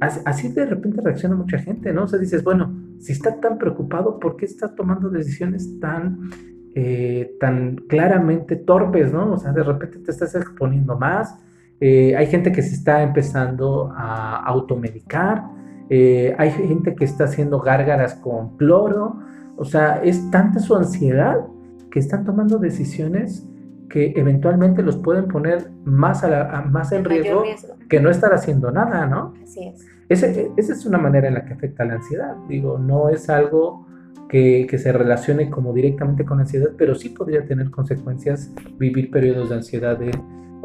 Así, 0.00 0.50
de 0.52 0.66
repente 0.66 1.00
reacciona 1.00 1.36
mucha 1.36 1.58
gente, 1.58 1.92
¿no? 1.92 2.02
O 2.02 2.08
sea, 2.08 2.18
dices, 2.18 2.42
bueno, 2.42 2.74
si 2.98 3.12
está 3.12 3.40
tan 3.40 3.58
preocupado, 3.58 4.18
¿por 4.18 4.36
qué 4.36 4.44
está 4.44 4.74
tomando 4.74 5.08
decisiones 5.08 5.78
tan, 5.78 6.30
eh, 6.74 7.36
tan 7.38 7.76
claramente 7.76 8.56
torpes, 8.56 9.12
¿no? 9.12 9.32
O 9.32 9.38
sea, 9.38 9.52
de 9.52 9.62
repente 9.62 10.00
te 10.00 10.10
estás 10.10 10.34
exponiendo 10.34 10.98
más. 10.98 11.38
Eh, 11.80 12.16
hay 12.16 12.26
gente 12.26 12.50
que 12.50 12.62
se 12.62 12.74
está 12.74 13.04
empezando 13.04 13.92
a 13.94 14.42
automedicar 14.44 15.44
eh, 15.88 16.34
hay 16.36 16.50
gente 16.50 16.96
que 16.96 17.04
está 17.04 17.24
haciendo 17.24 17.60
gárgaras 17.60 18.14
con 18.14 18.56
cloro, 18.56 19.20
o 19.56 19.64
sea, 19.64 20.02
es 20.02 20.30
tanta 20.30 20.58
su 20.58 20.74
ansiedad 20.74 21.46
que 21.90 22.00
están 22.00 22.24
tomando 22.24 22.58
decisiones 22.58 23.46
que 23.88 24.12
eventualmente 24.16 24.82
los 24.82 24.96
pueden 24.96 25.28
poner 25.28 25.70
más, 25.84 26.24
a 26.24 26.62
más 26.62 26.92
en 26.92 27.04
riesgo, 27.04 27.44
que 27.88 28.00
no 28.00 28.10
estar 28.10 28.32
haciendo 28.32 28.70
nada, 28.70 29.06
¿no? 29.06 29.34
Así 29.42 29.68
es. 29.68 29.86
esa 30.08 30.72
es 30.72 30.86
una 30.86 30.98
manera 30.98 31.28
en 31.28 31.34
la 31.34 31.44
que 31.44 31.54
afecta 31.54 31.84
la 31.84 31.94
ansiedad. 31.94 32.36
Digo, 32.48 32.78
no 32.78 33.08
es 33.08 33.28
algo 33.30 33.86
que, 34.28 34.66
que, 34.68 34.78
se 34.78 34.92
relacione 34.92 35.50
como 35.50 35.72
directamente 35.72 36.24
con 36.24 36.40
ansiedad, 36.40 36.70
pero 36.76 36.94
sí 36.94 37.10
podría 37.10 37.44
tener 37.44 37.70
consecuencias 37.70 38.52
vivir 38.78 39.10
periodos 39.10 39.50
de 39.50 39.54
ansiedad 39.56 39.98
de 39.98 40.10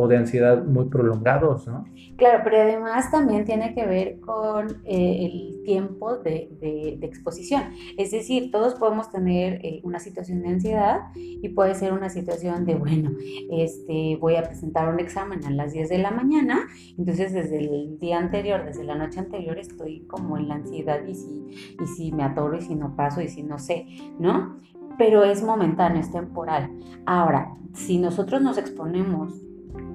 o 0.01 0.07
de 0.07 0.17
ansiedad 0.17 0.65
muy 0.65 0.85
prolongados, 0.85 1.67
¿no? 1.67 1.85
Claro, 2.17 2.41
pero 2.43 2.57
además 2.57 3.11
también 3.11 3.45
tiene 3.45 3.75
que 3.75 3.85
ver 3.85 4.19
con 4.19 4.81
eh, 4.83 5.25
el 5.25 5.61
tiempo 5.63 6.17
de, 6.17 6.97
exposición. 7.03 7.61
Es 7.97 8.09
decir, 8.09 8.49
todos 8.49 8.73
podemos 8.75 9.11
tener 9.11 9.63
eh, 9.63 9.79
una 9.83 9.99
situación 9.99 10.41
de 10.41 10.49
ansiedad 10.49 11.01
y 11.15 11.49
puede 11.49 11.75
ser 11.75 11.93
una 11.93 12.09
situación 12.09 12.65
de, 12.65 12.75
bueno, 12.75 13.11
este, 13.51 14.17
voy 14.19 14.37
a 14.37 14.43
presentar 14.43 14.91
un 14.91 14.99
examen 14.99 15.45
a 15.45 15.51
las 15.51 15.71
10 15.71 15.89
de 15.89 15.97
la 15.99 16.09
mañana, 16.09 16.61
entonces 16.97 17.31
desde 17.31 17.59
el 17.59 17.99
día 17.99 18.17
anterior, 18.17 18.65
desde 18.65 18.83
la 18.83 18.95
noche 18.95 19.19
anterior, 19.19 19.59
estoy 19.59 20.07
como 20.07 20.35
en 20.37 20.47
la 20.47 20.55
ansiedad 20.55 21.05
y 21.05 21.13
si, 21.13 21.75
y 21.79 21.87
si 21.95 22.11
me 22.11 22.23
atoro 22.23 22.57
y 22.57 22.61
si 22.61 22.73
no 22.73 22.95
paso 22.95 23.21
y 23.21 23.27
si 23.27 23.43
no 23.43 23.59
sé, 23.59 23.85
¿no? 24.17 24.57
Pero 24.97 25.23
es 25.23 25.43
momentáneo, 25.43 26.01
es 26.01 26.11
temporal. 26.11 26.71
Ahora, 27.05 27.55
si 27.73 27.97
nosotros 27.97 28.41
nos 28.41 28.57
exponemos 28.57 29.33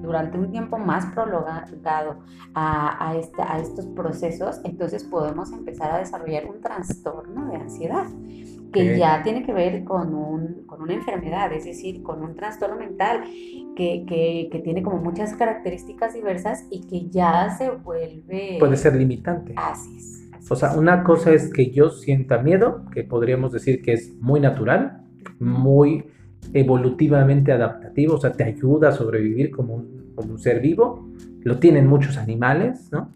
durante 0.01 0.37
un 0.37 0.51
tiempo 0.51 0.77
más 0.77 1.05
prolongado 1.13 2.19
a, 2.53 3.11
a 3.11 3.59
estos 3.59 3.85
procesos, 3.87 4.61
entonces 4.63 5.03
podemos 5.03 5.51
empezar 5.51 5.91
a 5.91 5.99
desarrollar 5.99 6.45
un 6.45 6.61
trastorno 6.61 7.47
de 7.47 7.57
ansiedad 7.57 8.07
que 8.71 8.97
ya 8.97 9.23
tiene 9.23 9.43
que 9.43 9.53
ver 9.53 9.83
con, 9.83 10.13
un, 10.13 10.65
con, 10.65 10.81
una 10.81 10.93
enfermedad, 10.93 11.51
es 11.53 11.65
decir, 11.65 12.03
con 12.03 12.21
un 12.21 12.35
trastorno 12.35 12.77
mental 12.77 13.23
que, 13.75 14.05
que, 14.07 14.49
que, 14.51 14.59
tiene 14.59 14.83
como 14.83 14.97
muchas 14.97 15.33
características 15.35 16.13
diversas 16.13 16.65
y 16.69 16.81
que 16.87 17.09
ya 17.09 17.55
se 17.57 17.71
vuelve... 17.71 18.57
Puede 18.59 18.77
ser 18.77 18.95
limitante. 18.95 19.53
Así 19.55 19.97
es. 19.97 20.51
o 20.51 20.55
sea, 20.55 20.73
una 20.73 21.03
cosa 21.03 21.31
es 21.31 21.51
que 21.51 21.71
yo 21.71 21.89
sienta 21.89 22.39
miedo, 22.39 22.85
que 22.91 23.03
podríamos 23.03 23.51
decir 23.51 23.81
que 23.81 23.93
es 23.93 24.13
muy 24.19 24.39
natural, 24.39 25.03
muy 25.39 26.05
evolutivamente 26.53 27.51
adaptativo, 27.51 28.15
o 28.15 28.19
sea, 28.19 28.31
te 28.31 28.43
ayuda 28.43 28.89
a 28.89 28.91
sobrevivir 28.91 29.51
como 29.51 29.75
un, 29.75 30.11
como 30.15 30.33
un 30.33 30.39
ser 30.39 30.61
vivo. 30.61 31.07
Lo 31.43 31.59
tienen 31.59 31.87
muchos 31.87 32.17
animales, 32.17 32.89
¿no? 32.91 33.11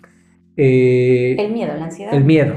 Eh, 0.58 1.36
el 1.40 1.54
miedo, 1.54 1.74
la 1.76 1.86
ansiedad. 1.86 2.14
El 2.14 2.24
miedo. 2.24 2.54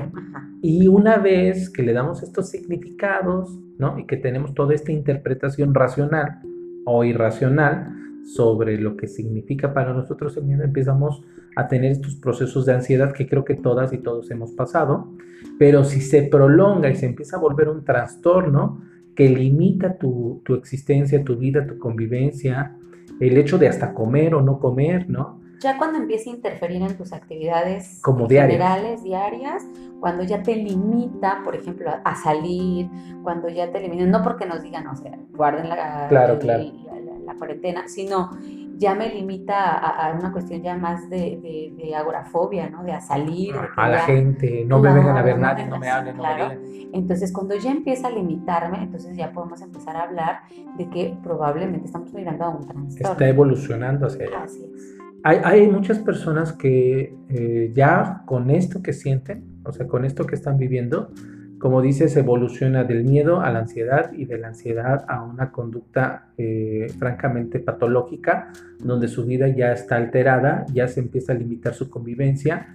Y 0.61 0.89
una 0.89 1.19
vez 1.19 1.71
que 1.71 1.83
le 1.83 1.93
damos 1.93 2.23
estos 2.23 2.49
significados, 2.49 3.59
¿no? 3.79 3.99
Y 3.99 4.07
que 4.07 4.17
tenemos 4.17 4.55
toda 4.55 4.75
esta 4.75 4.93
interpretación 4.93 5.75
racional 5.75 6.41
o 6.85 7.05
irracional 7.05 7.93
sobre 8.25 8.79
lo 8.79 8.97
que 8.97 9.07
significa 9.07 9.75
para 9.75 9.93
nosotros 9.93 10.37
el 10.37 10.45
miedo, 10.45 10.65
empezamos 10.65 11.23
a 11.57 11.69
tener 11.69 11.93
estos 11.93 12.17
procesos 12.17 12.67
de 12.67 12.75
ansiedad 12.75 13.13
que 13.13 13.29
creo 13.29 13.45
que 13.45 13.55
todas 13.55 13.93
y 13.93 13.99
todos 13.99 14.31
hemos 14.31 14.53
pasado. 14.53 15.13
Pero 15.59 15.85
si 15.85 16.01
se 16.01 16.23
prolonga 16.23 16.91
y 16.91 16.97
se 16.97 17.07
empieza 17.07 17.37
a 17.37 17.41
volver 17.41 17.69
un 17.69 17.85
trastorno, 17.85 18.81
que 19.15 19.29
limita 19.29 19.97
tu, 19.97 20.43
existencia, 20.57 21.23
tu 21.25 21.37
vida, 21.37 21.67
tu 21.67 21.79
convivencia, 21.79 22.77
el 23.21 23.37
hecho 23.37 23.59
de 23.59 23.69
hasta 23.69 23.95
comer 23.95 24.35
o 24.35 24.43
no 24.43 24.59
comer, 24.59 25.09
¿no? 25.09 25.41
Ya 25.61 25.79
cuando 25.79 25.99
empieza 25.99 26.31
a 26.31 26.35
interferir 26.35 26.83
en 26.83 26.97
tus 26.97 27.13
actividades 27.13 28.01
Como 28.03 28.27
diarias. 28.27 28.59
generales, 28.59 29.03
diarias, 29.03 29.65
cuando 30.01 30.23
ya 30.25 30.43
te 30.43 30.57
limita, 30.57 31.41
por 31.43 31.55
ejemplo, 31.55 31.91
a 32.05 32.15
salir, 32.17 32.89
cuando 33.23 33.49
ya 33.49 33.71
te 33.71 33.81
limita, 33.81 34.05
no 34.05 34.23
porque 34.23 34.45
nos 34.47 34.63
digan, 34.63 34.87
o 34.89 34.97
sea, 34.97 35.17
guarden 35.31 35.69
la, 35.69 36.07
claro, 36.09 36.39
claro. 36.39 36.65
la 37.25 37.35
cuarentena, 37.37 37.89
sino 37.89 38.31
ya 38.77 38.95
me 38.95 39.09
limita 39.09 39.79
a, 39.79 40.13
una 40.13 40.33
cuestión 40.33 40.63
ya 40.63 40.77
más 40.77 41.09
de, 41.11 41.73
de, 41.77 41.95
agorafobia, 41.95 42.69
¿no? 42.69 42.83
De 42.83 42.93
a 42.93 43.01
salir. 43.01 43.55
a 43.77 43.89
la 43.89 44.01
gente, 44.01 44.65
no 44.67 44.81
me 44.81 44.93
vengan 44.93 45.17
a 45.17 45.23
ver 45.23 45.39
nadie, 45.39 45.67
no 45.67 45.79
me 45.79 45.89
hablen, 45.89 46.17
no 46.17 46.23
me 46.23 46.89
Entonces, 46.93 47.33
cuando 47.33 47.57
ya 47.57 47.71
empieza 47.71 48.09
a 48.09 48.11
limitarme, 48.11 48.83
entonces 48.83 49.17
ya 49.17 49.33
podemos 49.33 49.61
empezar 49.63 49.97
a 49.97 50.03
hablar 50.03 50.41
de 50.77 50.89
que 50.91 51.17
probablemente 51.23 51.87
estamos 51.87 52.13
mirando 52.13 52.45
a 52.45 52.49
un 52.51 52.67
trastorno. 52.67 53.13
Está 53.13 53.29
evolucionando 53.29 54.07
hacia 54.07 54.27
allá. 54.27 54.43
Así 54.45 54.65
es. 54.65 54.97
Hay, 55.23 55.41
hay 55.43 55.69
muchas 55.69 55.99
personas 56.01 56.53
que 56.53 57.17
eh, 57.31 57.73
ya 57.75 58.23
con 58.27 58.51
esto 58.51 58.83
que 58.83 58.93
sienten, 58.93 59.63
o 59.65 59.73
sea, 59.73 59.87
con 59.87 60.05
esto 60.05 60.27
que 60.27 60.35
están 60.35 60.59
viviendo, 60.59 61.11
como 61.59 61.81
dices, 61.83 62.17
evoluciona 62.17 62.85
del 62.85 63.05
miedo 63.05 63.41
a 63.41 63.51
la 63.51 63.61
ansiedad 63.61 64.13
y 64.13 64.25
de 64.27 64.39
la 64.39 64.49
ansiedad 64.49 65.05
a 65.09 65.23
una 65.23 65.51
conducta 65.51 66.29
eh, 66.37 66.87
francamente 66.99 67.59
patológica, 67.59 68.53
donde 68.81 69.09
su 69.09 69.25
vida 69.25 69.49
ya 69.49 69.73
está 69.73 69.97
alterada, 69.97 70.67
ya 70.73 70.89
se 70.89 71.01
empieza 71.01 71.33
a 71.33 71.37
limitar 71.37 71.75
su 71.75 71.91
convivencia 71.91 72.69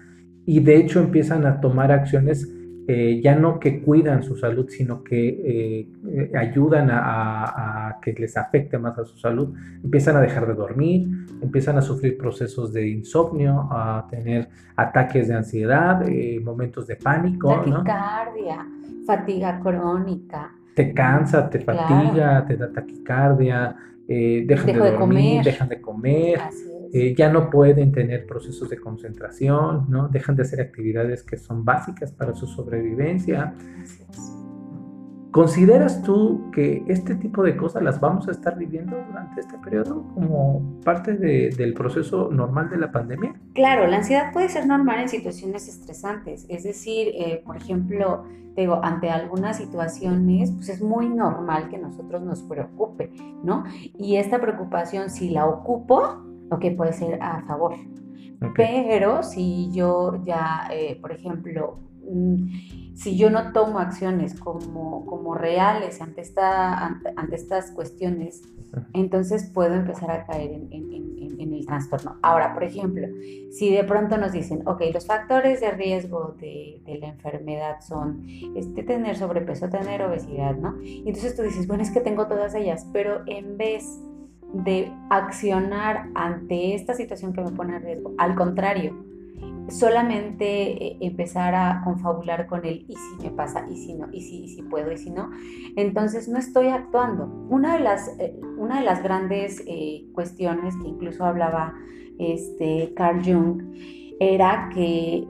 y 0.46 0.62
de 0.62 0.78
hecho 0.78 1.00
empiezan 1.00 1.46
a 1.46 1.62
tomar 1.62 1.92
acciones 1.92 2.52
eh, 2.92 3.22
ya 3.22 3.36
no 3.36 3.60
que 3.60 3.82
cuidan 3.82 4.24
su 4.24 4.36
salud, 4.36 4.68
sino 4.70 5.04
que 5.04 5.88
eh, 6.08 6.32
ayudan 6.38 6.90
a, 6.90 7.90
a, 7.90 8.00
que 8.02 8.14
les 8.14 8.36
afecte 8.36 8.78
más 8.78 8.98
a 8.98 9.06
su 9.06 9.18
salud. 9.18 9.54
Empiezan 9.84 10.16
a 10.16 10.22
dejar 10.22 10.48
de 10.48 10.56
dormir, 10.56 11.08
empiezan 11.42 11.78
a 11.78 11.82
sufrir 11.82 12.18
procesos 12.18 12.74
de 12.74 12.88
insomnio, 12.88 13.68
a 13.72 14.08
tener 14.10 14.50
ataques 14.76 15.28
de 15.28 15.36
ansiedad, 15.36 16.04
momentos 16.44 16.88
de 16.88 16.96
pánico. 16.96 17.50
Taquicardia 17.50 18.66
fatiga 19.10 19.60
crónica. 19.60 20.52
Te 20.76 20.94
cansa, 20.94 21.50
te 21.50 21.60
fatiga, 21.60 22.46
te 22.48 22.56
da 22.56 22.72
taquicardia, 22.72 23.76
eh, 24.08 24.44
dejan 24.46 24.66
de, 24.68 24.74
dormir, 24.74 25.44
dejan 25.44 25.68
de 25.68 25.82
comer. 25.82 26.40
Eh, 26.94 27.14
ya 27.16 27.32
no 27.32 27.50
pueden 27.50 27.92
tener 27.92 28.26
procesos 28.26 28.70
de 28.70 28.78
concentración, 28.78 29.86
¿no? 29.90 30.08
Dejan 30.08 30.36
de 30.36 30.44
hacer 30.44 30.62
actividades 30.62 31.24
que 31.24 31.38
son 31.38 31.64
básicas 31.64 32.12
para 32.12 32.34
su 32.34 32.48
sobrevivencia. 32.48 33.54
¿Consideras 35.32 36.02
tú 36.02 36.50
que 36.52 36.84
este 36.88 37.14
tipo 37.14 37.44
de 37.44 37.56
cosas 37.56 37.84
las 37.84 38.00
vamos 38.00 38.28
a 38.28 38.32
estar 38.32 38.58
viviendo 38.58 38.98
durante 39.08 39.42
este 39.42 39.60
periodo 39.60 40.04
como 40.16 40.82
parte 40.84 41.14
del 41.14 41.74
proceso 41.76 42.30
normal 42.32 42.72
de 42.72 42.78
la 42.78 42.92
pandemia? 42.92 43.40
Claro, 43.54 43.86
la 43.86 43.98
ansiedad 43.98 44.34
puede 44.34 44.50
ser 44.50 44.66
normal 44.66 45.02
en 45.02 45.10
situaciones 45.10 45.68
estresantes. 45.68 46.48
Es 46.50 46.64
decir, 46.64 47.10
eh, 47.14 47.44
por 47.46 47.58
ejemplo, 47.58 48.24
digo, 48.56 48.80
ante 48.84 49.12
algunas 49.12 49.58
situaciones, 49.58 50.52
pues 50.52 50.70
es 50.70 50.82
muy 50.82 51.08
normal 51.08 51.70
que 51.70 51.78
nosotros 51.78 52.24
nos 52.24 52.42
preocupe, 52.42 53.12
¿no? 53.44 53.66
Y 54.00 54.16
esta 54.16 54.42
preocupación, 54.42 55.12
si 55.12 55.30
la 55.30 55.46
ocupo, 55.46 56.29
ok, 56.52 56.66
puede 56.76 56.94
ser 56.94 57.22
a 57.22 57.42
favor. 57.44 57.76
Pero 58.56 59.24
si 59.24 59.70
yo 59.72 60.24
ya, 60.26 60.70
eh, 60.72 60.98
por 61.02 61.12
ejemplo, 61.12 61.80
mm, 62.10 62.96
si 62.96 63.18
yo 63.18 63.30
no 63.30 63.52
tomo 63.52 63.80
acciones 63.80 64.40
como, 64.40 65.06
como 65.06 65.36
reales 65.36 66.02
ante, 66.02 66.22
esta, 66.22 66.86
ante, 66.86 67.36
estas 67.36 67.72
cuestiones, 67.72 68.42
entonces 68.94 69.50
puedo 69.54 69.74
empezar 69.74 70.12
a 70.12 70.26
caer 70.26 70.52
en, 70.52 70.70
en, 70.72 71.54
el 71.54 71.66
trastorno. 71.66 72.18
Ahora, 72.22 72.54
por 72.54 72.64
ejemplo, 72.64 73.08
si 73.52 73.74
de 73.74 73.84
pronto 73.84 74.18
nos 74.18 74.34
dicen, 74.34 74.68
ok, 74.68 74.82
los 74.94 75.06
factores 75.06 75.62
de 75.62 75.72
riesgo 75.72 76.36
de, 76.40 76.82
de, 76.86 76.98
la 77.00 77.08
enfermedad 77.08 77.80
son 77.82 78.26
este, 78.56 78.84
tener 78.84 79.16
sobrepeso, 79.16 79.70
tener 79.70 80.02
obesidad, 80.02 80.56
¿no? 80.56 80.82
Y 80.82 81.04
entonces 81.08 81.36
tú 81.36 81.42
dices, 81.42 81.68
bueno, 81.68 81.84
es 81.84 81.92
que 81.92 82.02
tengo 82.02 82.28
todas 82.28 82.54
ellas, 82.56 82.86
pero 82.92 83.22
en 83.26 83.58
vez 83.58 84.00
de 84.54 84.92
accionar 85.10 86.10
ante 86.16 86.76
esta 86.76 86.94
situación 86.94 87.34
que 87.34 87.42
me 87.42 87.52
pone 87.52 87.76
en 87.76 87.84
riesgo, 87.84 88.14
al 88.18 88.36
contrario, 88.36 89.10
solamente 89.70 90.86
eh, 90.86 90.98
empezar 91.02 91.56
a 91.56 91.82
confabular 91.84 92.48
con 92.48 92.66
el 92.66 92.86
y 92.88 92.96
si 92.96 93.24
me 93.24 93.32
pasa, 93.32 93.66
y 93.70 93.78
si 93.78 93.94
no, 93.94 94.08
y 94.12 94.22
si, 94.22 94.44
y 94.46 94.50
si 94.50 94.62
puedo, 94.64 94.92
y 94.92 94.98
si 94.98 95.12
no, 95.12 95.30
entonces 95.76 96.28
no 96.28 96.38
estoy 96.38 96.68
actuando. 96.68 97.26
Una 97.50 97.74
de 97.74 97.80
las, 97.80 98.08
eh, 98.20 98.36
una 98.58 98.80
de 98.80 98.86
las 98.86 99.04
grandes 99.04 99.64
eh, 99.68 100.06
cuestiones 100.14 100.76
que 100.78 100.88
incluso 100.88 101.26
hablaba 101.26 101.74
este 102.18 102.94
Carl 102.96 103.24
Jung 103.24 103.64
era 104.20 104.70
que 104.74 105.26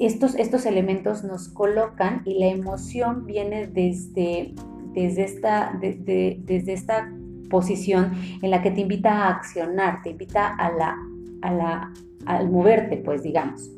estos, 0.00 0.34
estos 0.34 0.66
elementos 0.66 1.24
nos 1.24 1.48
colocan 1.48 2.22
y 2.24 2.38
la 2.38 2.46
emoción 2.46 3.24
viene 3.24 3.66
desde, 3.66 4.54
desde, 4.92 5.24
esta, 5.24 5.78
desde 5.80 6.72
esta 6.72 7.10
posición 7.48 8.12
en 8.42 8.50
la 8.50 8.62
que 8.62 8.70
te 8.70 8.80
invita 8.80 9.24
a 9.24 9.28
accionar, 9.30 10.02
te 10.02 10.10
invita 10.10 10.54
a 10.54 10.70
la, 10.72 10.96
a 11.42 11.52
la, 11.52 11.92
al 12.26 12.50
moverte, 12.50 12.98
pues 12.98 13.22
digamos. 13.22 13.70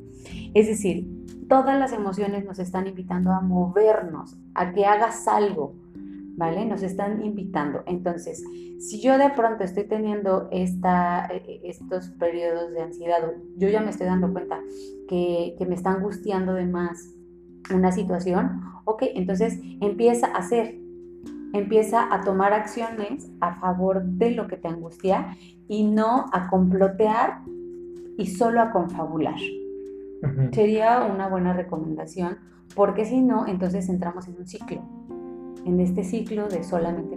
Es 0.54 0.66
decir, 0.66 1.06
todas 1.48 1.78
las 1.78 1.92
emociones 1.92 2.44
nos 2.44 2.58
están 2.58 2.86
invitando 2.86 3.30
a 3.32 3.40
movernos, 3.40 4.36
a 4.54 4.72
que 4.72 4.86
hagas 4.86 5.28
algo, 5.28 5.74
¿vale? 6.36 6.64
Nos 6.64 6.82
están 6.82 7.24
invitando. 7.24 7.82
Entonces, 7.86 8.42
si 8.78 9.00
yo 9.00 9.18
de 9.18 9.30
pronto 9.30 9.64
estoy 9.64 9.84
teniendo 9.84 10.48
esta, 10.50 11.26
e, 11.26 11.36
e, 11.36 11.70
estos 11.70 12.10
periodos 12.10 12.72
de 12.72 12.82
ansiedad, 12.82 13.18
yo 13.56 13.68
ya 13.68 13.80
me 13.80 13.90
estoy 13.90 14.06
dando 14.06 14.32
cuenta 14.32 14.60
que, 15.08 15.54
que 15.58 15.66
me 15.66 15.74
está 15.74 15.92
angustiando 15.92 16.54
de 16.54 16.66
más 16.66 17.12
una 17.74 17.90
situación, 17.92 18.60
ok, 18.84 19.02
entonces 19.14 19.58
empieza 19.80 20.28
a 20.28 20.38
hacer, 20.38 20.78
empieza 21.52 22.12
a 22.12 22.22
tomar 22.22 22.52
acciones 22.52 23.30
a 23.40 23.54
favor 23.60 24.02
de 24.04 24.32
lo 24.32 24.46
que 24.46 24.56
te 24.56 24.68
angustia 24.68 25.36
y 25.68 25.84
no 25.84 26.26
a 26.32 26.48
complotear 26.48 27.40
y 28.16 28.26
solo 28.26 28.60
a 28.60 28.70
confabular. 28.70 29.38
Sería 30.52 31.04
una 31.04 31.28
buena 31.28 31.52
recomendación, 31.52 32.38
porque 32.74 33.04
si 33.04 33.20
no, 33.20 33.46
entonces 33.46 33.88
entramos 33.88 34.26
en 34.28 34.36
un 34.38 34.46
ciclo, 34.46 34.82
en 35.64 35.78
este 35.80 36.04
ciclo 36.04 36.48
de 36.48 36.64
solamente 36.64 37.16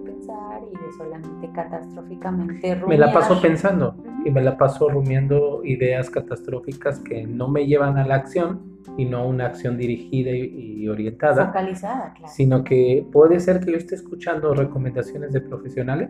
pensar 0.60 0.70
y 0.72 0.86
de 0.86 0.94
solamente 0.94 1.50
catastróficamente 1.54 2.76
rumiar. 2.76 2.88
Me 2.88 2.98
la 2.98 3.14
paso 3.14 3.42
pensando 3.42 3.96
y 4.26 4.32
me 4.32 4.42
la 4.42 4.58
paso 4.58 4.90
rumiando 4.90 5.62
ideas 5.64 6.10
catastróficas 6.10 7.00
que 7.00 7.26
no 7.26 7.48
me 7.48 7.66
llevan 7.66 7.98
a 7.98 8.06
la 8.06 8.16
acción 8.16 8.80
y 8.98 9.06
no 9.06 9.28
una 9.28 9.48
acción 9.48 9.78
dirigida 9.78 10.32
y, 10.32 10.88
orientada. 10.88 11.48
Focalizada, 11.48 12.14
claro. 12.14 12.34
Sino 12.34 12.64
que 12.64 13.06
puede 13.12 13.40
ser 13.40 13.60
que 13.60 13.72
yo 13.72 13.78
esté 13.78 13.96
escuchando 13.96 14.54
recomendaciones 14.54 15.32
de 15.32 15.42
profesionales 15.42 16.10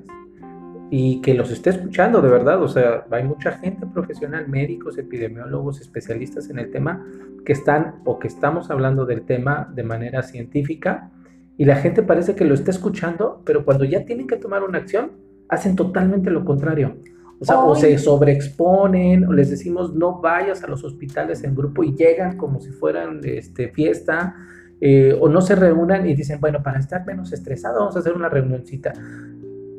y 0.90 1.22
que 1.22 1.34
los 1.34 1.52
esté 1.52 1.72
escuchando 1.72 2.22
de 2.22 2.30
verdad. 2.30 2.64
O 2.64 2.68
sea, 2.68 3.06
hay 3.12 3.24
mucha 3.24 3.52
gente 3.54 3.86
profesional, 3.86 4.48
médicos, 4.48 4.98
epidemiólogos, 4.98 5.82
especialistas 5.82 6.50
en 6.50 6.60
el 6.60 6.72
tema, 6.72 7.06
que 7.46 7.54
están 7.54 7.96
o 8.06 8.18
que 8.18 8.28
estamos 8.28 8.72
hablando 8.72 9.06
del 9.06 9.24
tema 9.24 9.70
de 9.74 9.84
manera 9.84 10.24
científica 10.24 11.12
y 11.60 11.66
la 11.66 11.76
gente 11.76 12.04
parece 12.04 12.36
que 12.36 12.46
lo 12.46 12.54
está 12.54 12.72
escuchando, 12.72 13.42
pero 13.44 13.66
cuando 13.66 13.84
ya 13.84 14.06
tienen 14.06 14.28
que 14.28 14.38
tomar 14.38 14.64
una 14.64 14.78
acción, 14.78 15.12
hacen 15.50 15.76
totalmente 15.76 16.30
lo 16.30 16.46
contrario. 16.46 16.96
O 17.38 17.44
sea, 17.44 17.60
o 17.60 17.76
se 17.76 17.98
sobreexponen, 17.98 19.26
o 19.26 19.34
les 19.34 19.50
decimos 19.50 19.94
no 19.94 20.22
vayas 20.22 20.64
a 20.64 20.68
los 20.68 20.86
hospitales 20.86 21.44
en 21.44 21.56
grupo 21.56 21.84
y 21.84 21.94
llegan 21.98 22.38
como 22.38 22.62
si 22.62 22.70
fueran 22.72 23.20
este, 23.26 23.68
fiesta, 23.68 24.38
eh, 24.80 25.14
o 25.20 25.28
no 25.28 25.42
se 25.42 25.54
reúnan 25.56 26.08
y 26.08 26.16
dicen, 26.16 26.40
bueno, 26.40 26.64
para 26.64 26.80
estar 26.80 27.06
menos 27.06 27.34
estresado 27.34 27.80
vamos 27.80 27.98
a 27.98 28.00
hacer 28.00 28.14
una 28.14 28.30
reunioncita 28.30 28.94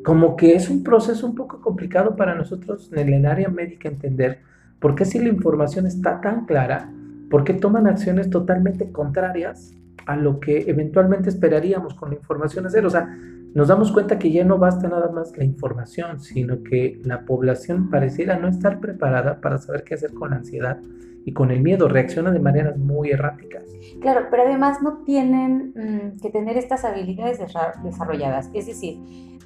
como 0.03 0.35
que 0.35 0.55
es 0.55 0.69
un 0.69 0.83
proceso 0.83 1.25
un 1.25 1.33
poco 1.33 1.61
complicado 1.61 2.15
para 2.15 2.35
nosotros 2.35 2.91
en 2.93 3.11
el 3.11 3.25
área 3.25 3.49
médica 3.49 3.89
entender 3.89 4.39
por 4.79 4.93
qué 4.93 5.03
si 5.05 5.17
la 5.17 5.29
información 5.29 5.87
está 5.87 6.21
tan 6.21 6.45
clara, 6.45 6.91
por 7.31 7.43
qué 7.43 7.53
toman 7.53 7.87
acciones 7.87 8.29
totalmente 8.29 8.91
contrarias 8.91 9.73
a 10.11 10.15
lo 10.15 10.39
que 10.39 10.69
eventualmente 10.69 11.29
esperaríamos 11.29 11.93
con 11.93 12.09
la 12.09 12.15
información 12.15 12.65
cero. 12.69 12.87
O 12.87 12.91
sea, 12.91 13.07
nos 13.53 13.67
damos 13.67 13.91
cuenta 13.91 14.17
que 14.17 14.31
ya 14.31 14.43
no 14.43 14.57
basta 14.57 14.87
nada 14.87 15.11
más 15.11 15.37
la 15.37 15.43
información, 15.43 16.19
sino 16.19 16.63
que 16.63 16.99
la 17.03 17.25
población 17.25 17.89
pareciera 17.89 18.37
no 18.37 18.47
estar 18.47 18.79
preparada 18.79 19.41
para 19.41 19.57
saber 19.57 19.83
qué 19.83 19.95
hacer 19.95 20.13
con 20.13 20.31
la 20.31 20.37
ansiedad 20.37 20.79
y 21.25 21.33
con 21.33 21.51
el 21.51 21.61
miedo, 21.61 21.87
reacciona 21.87 22.31
de 22.31 22.39
maneras 22.39 22.77
muy 22.77 23.11
erráticas. 23.11 23.63
Claro, 23.99 24.27
pero 24.31 24.43
además 24.43 24.81
no 24.81 25.03
tienen 25.03 25.73
mm, 25.75 26.19
que 26.19 26.29
tener 26.31 26.57
estas 26.57 26.83
habilidades 26.83 27.39
desarrolladas. 27.83 28.49
Es 28.53 28.65
decir, 28.65 28.97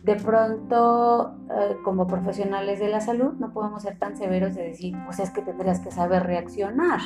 de 0.04 0.16
pronto 0.16 1.36
eh, 1.50 1.76
como 1.84 2.08
profesionales 2.08 2.80
de 2.80 2.88
la 2.90 3.02
salud 3.02 3.34
no 3.40 3.52
podemos 3.52 3.82
ser 3.82 3.98
tan 3.98 4.16
severos 4.16 4.56
de 4.56 4.68
decir, 4.68 4.96
pues 5.06 5.20
es 5.20 5.32
que 5.32 5.42
tendrías 5.42 5.80
que 5.80 5.92
saber 5.92 6.24
reaccionar, 6.24 7.02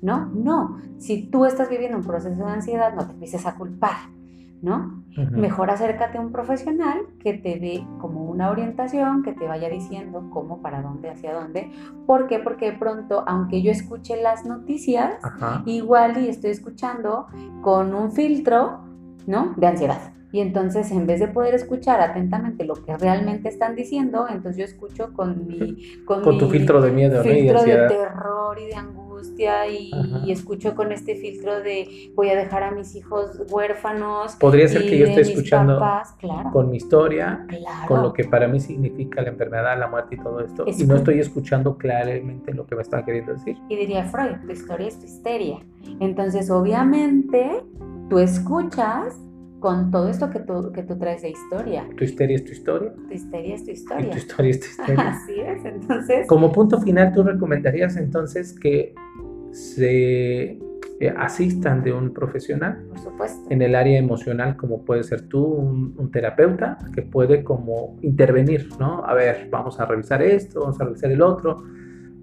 ¿no? 0.00 0.26
No, 0.26 0.78
si 0.98 1.26
tú 1.26 1.44
estás 1.44 1.68
viviendo 1.68 1.98
un 1.98 2.04
proceso 2.04 2.44
de 2.44 2.50
ansiedad, 2.50 2.94
no 2.94 3.06
te 3.06 3.12
empieces 3.12 3.46
a 3.46 3.56
culpar, 3.56 3.96
¿no? 4.62 5.04
Mejor 5.32 5.70
acércate 5.70 6.18
a 6.18 6.20
un 6.20 6.30
profesional 6.30 7.00
que 7.18 7.34
te 7.34 7.58
dé 7.58 7.84
como 8.00 8.24
una 8.24 8.50
orientación, 8.50 9.24
que 9.24 9.32
te 9.32 9.48
vaya 9.48 9.68
diciendo 9.68 10.28
cómo, 10.30 10.62
para 10.62 10.80
dónde, 10.80 11.10
hacia 11.10 11.34
dónde. 11.34 11.72
¿Por 12.06 12.28
qué? 12.28 12.38
Porque 12.38 12.70
de 12.70 12.78
pronto, 12.78 13.24
aunque 13.26 13.60
yo 13.60 13.72
escuche 13.72 14.20
las 14.22 14.46
noticias, 14.46 15.14
igual 15.66 16.18
y 16.18 16.28
estoy 16.28 16.50
escuchando 16.50 17.26
con 17.62 17.94
un 17.94 18.12
filtro, 18.12 18.84
¿no? 19.26 19.54
De 19.56 19.66
ansiedad. 19.66 20.12
Y 20.30 20.40
entonces, 20.40 20.90
en 20.90 21.06
vez 21.06 21.20
de 21.20 21.28
poder 21.28 21.54
escuchar 21.54 22.00
atentamente 22.00 22.64
lo 22.64 22.74
que 22.74 22.96
realmente 22.96 23.48
están 23.48 23.74
diciendo, 23.74 24.26
entonces 24.28 24.56
yo 24.56 24.64
escucho 24.64 25.12
con 25.14 25.46
mi... 25.46 25.76
Con, 26.04 26.22
tu 26.38 26.48
filtro 26.48 26.82
de 26.82 26.90
miedo, 26.90 27.22
filtro 27.22 27.62
de, 27.62 27.88
terror 27.88 28.58
y 28.58 28.66
de 28.66 28.74
angustia 28.74 29.66
y, 29.68 29.90
escucho 30.30 30.74
con 30.74 30.92
este 30.92 31.16
filtro 31.16 31.60
de 31.60 32.10
voy 32.14 32.28
a 32.28 32.36
dejar 32.36 32.62
a 32.62 32.70
mis 32.70 32.94
hijos 32.94 33.40
huérfanos. 33.50 34.36
Podría 34.36 34.68
ser 34.68 34.82
que 34.82 34.98
yo 34.98 35.06
esté 35.06 35.22
escuchando 35.22 35.80
con 36.52 36.70
mi 36.70 36.76
historia, 36.76 37.46
con 37.86 38.02
lo 38.02 38.12
que 38.12 38.24
para 38.24 38.48
mí 38.48 38.60
significa 38.60 39.22
la 39.22 39.30
enfermedad, 39.30 39.78
la 39.78 39.88
muerte 39.88 40.16
y 40.16 40.18
todo 40.18 40.40
esto, 40.40 40.64
y 40.66 40.84
no 40.84 40.96
estoy 40.96 41.20
escuchando 41.20 41.76
claramente 41.76 42.52
lo 42.52 42.66
que 42.66 42.76
me 42.76 42.82
están 42.82 43.04
queriendo 43.04 43.32
decir. 43.32 43.56
Y 43.68 43.76
diría 43.76 44.04
Freud, 44.04 44.36
tu 44.46 44.52
historia 44.52 44.88
es 44.88 44.98
tu 44.98 45.06
histeria. 45.06 45.58
Entonces, 46.00 46.50
obviamente, 46.50 47.64
tú 48.08 48.18
escuchas 48.18 49.16
con 49.60 49.90
todo 49.90 50.08
esto 50.08 50.30
que 50.30 50.40
tú, 50.40 50.72
que 50.72 50.82
tú 50.82 50.96
traes 50.96 51.22
de 51.22 51.30
historia. 51.30 51.86
Tu 51.96 52.04
historia 52.04 52.36
es 52.36 52.44
tu 52.44 52.52
historia. 52.52 52.92
Tu 53.08 53.14
historia 53.14 53.54
es 53.54 53.64
tu 53.64 53.70
historia. 53.70 54.06
Y 54.06 54.10
tu 54.10 54.18
historia 54.18 54.50
es 54.50 54.60
tu 54.60 54.66
historia. 54.66 55.08
Así 55.08 55.40
es, 55.40 55.64
entonces. 55.64 56.26
Como 56.26 56.52
punto 56.52 56.80
final, 56.80 57.12
¿tú 57.12 57.22
recomendarías 57.22 57.96
entonces 57.96 58.58
que 58.58 58.94
se 59.50 60.58
eh, 61.00 61.14
asistan 61.16 61.82
de 61.82 61.92
un 61.92 62.12
profesional? 62.12 62.84
Por 62.88 62.98
supuesto. 62.98 63.46
En 63.50 63.62
el 63.62 63.74
área 63.74 63.98
emocional, 63.98 64.56
como 64.56 64.84
puede 64.84 65.02
ser 65.02 65.22
tú, 65.22 65.44
un, 65.44 66.10
terapeuta, 66.12 66.78
que 66.94 67.02
puede 67.02 67.42
como 67.42 67.96
intervenir, 68.02 68.68
¿no? 68.78 69.04
A 69.04 69.14
ver, 69.14 69.48
vamos 69.50 69.80
a 69.80 69.86
revisar 69.86 70.22
esto, 70.22 70.60
vamos 70.60 70.80
a 70.80 70.84
revisar 70.84 71.10
el 71.10 71.22
otro. 71.22 71.64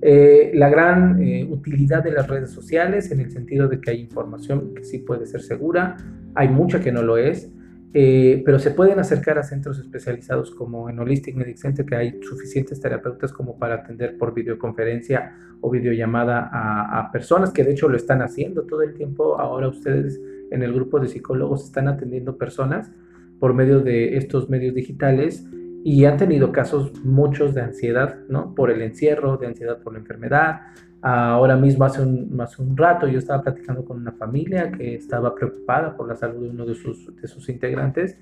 Eh, 0.08 0.52
la 0.54 0.70
gran 0.70 1.20
eh, 1.20 1.48
utilidad 1.50 2.04
de 2.04 2.12
las 2.12 2.28
redes 2.28 2.52
sociales 2.52 3.12
en 3.12 3.22
el 3.22 3.32
sentido 3.32 3.68
de 3.68 3.82
que 3.82 3.90
hay 3.90 4.02
información 4.02 4.76
que 4.76 4.84
sí 4.84 5.00
puede 5.00 5.26
ser 5.26 5.42
segura, 5.42 5.98
hay 6.36 6.48
mucha 6.48 6.80
que 6.80 6.92
no 6.92 7.02
lo 7.02 7.18
es. 7.18 7.50
eh, 7.98 8.44
pero 8.46 8.60
se 8.60 8.72
pueden 8.72 9.00
acercar 9.00 9.38
a 9.40 9.44
centros 9.44 9.80
especializados 9.80 10.52
como 10.52 10.90
en 10.90 11.00
Holistic 11.00 11.34
Medic 11.34 11.56
Center, 11.56 11.86
que 11.86 11.96
hay 11.96 12.20
suficientes 12.22 12.82
terapeutas 12.82 13.32
como 13.32 13.58
para 13.58 13.76
atender 13.76 14.18
por 14.18 14.34
videoconferencia 14.34 15.34
o 15.62 15.72
videollamada 15.72 16.50
a, 16.52 17.00
a 17.00 17.12
personas 17.14 17.54
que 17.54 17.64
de 17.64 17.72
hecho 17.72 17.88
lo 17.88 17.96
están 17.96 18.22
haciendo 18.22 18.64
todo 18.64 18.82
el 18.82 18.94
tiempo. 18.96 19.40
Ahora 19.40 19.70
ustedes 19.70 20.22
en 20.52 20.62
el 20.62 20.74
grupo 20.74 21.00
de 21.00 21.08
psicólogos 21.08 21.64
están 21.64 21.88
atendiendo 21.88 22.38
personas 22.38 22.92
por 23.40 23.54
medio 23.54 23.80
de 23.80 24.18
estos 24.18 24.50
medios 24.50 24.76
digitales 24.76 25.48
y 25.88 26.04
han 26.06 26.18
tenido 26.18 26.52
casos 26.52 26.92
muchos 27.04 27.54
de 27.54 27.62
ansiedad, 27.62 28.18
¿no? 28.28 28.56
Por 28.56 28.72
el 28.72 28.82
encierro, 28.82 29.38
de 29.38 29.46
ansiedad 29.46 29.78
por 29.84 29.94
la 29.94 30.00
enfermedad. 30.00 30.62
Ahora 31.00 31.56
mismo, 31.58 31.86
hace 31.86 32.02
un, 32.02 32.36
hace 32.42 32.60
un 32.64 32.76
rato, 32.76 33.08
yo 33.08 33.20
estaba 33.20 33.44
platicando 33.44 33.86
con 33.86 33.98
una 33.98 34.12
familia 34.14 34.72
que 34.72 34.96
estaba 34.96 35.36
preocupada 35.36 35.96
por 35.96 36.08
la 36.08 36.16
salud 36.16 36.42
de 36.42 36.50
uno 36.50 36.66
de 36.66 36.74
sus, 36.74 37.16
de 37.16 37.28
sus 37.28 37.48
integrantes. 37.50 38.18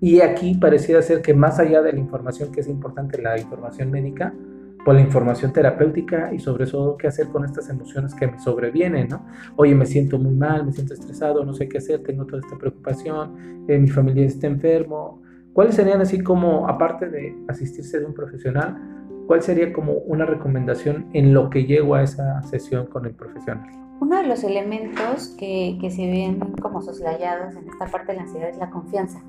Y 0.00 0.22
aquí 0.22 0.54
pareciera 0.54 1.02
ser 1.02 1.20
que 1.20 1.34
más 1.34 1.58
allá 1.58 1.82
de 1.82 1.92
la 1.92 1.98
información 1.98 2.50
que 2.50 2.60
es 2.62 2.68
importante, 2.68 3.20
la 3.20 3.38
información 3.38 3.90
médica, 3.90 4.32
pues 4.82 4.94
la 4.96 5.02
información 5.02 5.52
terapéutica 5.52 6.32
y 6.32 6.38
sobre 6.38 6.66
todo 6.66 6.96
qué 6.96 7.08
hacer 7.08 7.28
con 7.28 7.44
estas 7.44 7.68
emociones 7.68 8.14
que 8.14 8.28
me 8.28 8.38
sobrevienen, 8.38 9.08
¿no? 9.08 9.26
Oye, 9.56 9.74
me 9.74 9.84
siento 9.84 10.18
muy 10.18 10.34
mal, 10.34 10.64
me 10.64 10.72
siento 10.72 10.94
estresado, 10.94 11.44
no 11.44 11.52
sé 11.52 11.68
qué 11.68 11.76
hacer, 11.76 12.02
tengo 12.02 12.24
toda 12.24 12.40
esta 12.40 12.56
preocupación, 12.56 13.66
eh, 13.68 13.78
mi 13.78 13.88
familia 13.88 14.24
está 14.24 14.46
enfermo, 14.46 15.22
¿Cuáles 15.54 15.76
serían 15.76 16.00
así 16.00 16.20
como, 16.20 16.68
aparte 16.68 17.08
de 17.08 17.32
asistirse 17.46 18.00
de 18.00 18.06
un 18.06 18.12
profesional, 18.12 18.76
cuál 19.28 19.40
sería 19.40 19.72
como 19.72 19.92
una 19.92 20.26
recomendación 20.26 21.06
en 21.12 21.32
lo 21.32 21.48
que 21.48 21.64
llego 21.64 21.94
a 21.94 22.02
esa 22.02 22.42
sesión 22.42 22.86
con 22.86 23.06
el 23.06 23.14
profesional? 23.14 23.70
Uno 24.00 24.16
de 24.16 24.26
los 24.26 24.42
elementos 24.42 25.28
que, 25.38 25.78
que 25.80 25.92
se 25.92 26.10
ven 26.10 26.40
como 26.60 26.82
soslayados 26.82 27.54
en 27.54 27.68
esta 27.68 27.86
parte 27.86 28.10
de 28.10 28.16
la 28.16 28.24
ansiedad 28.24 28.48
es 28.48 28.58
la 28.58 28.70
confianza, 28.70 29.22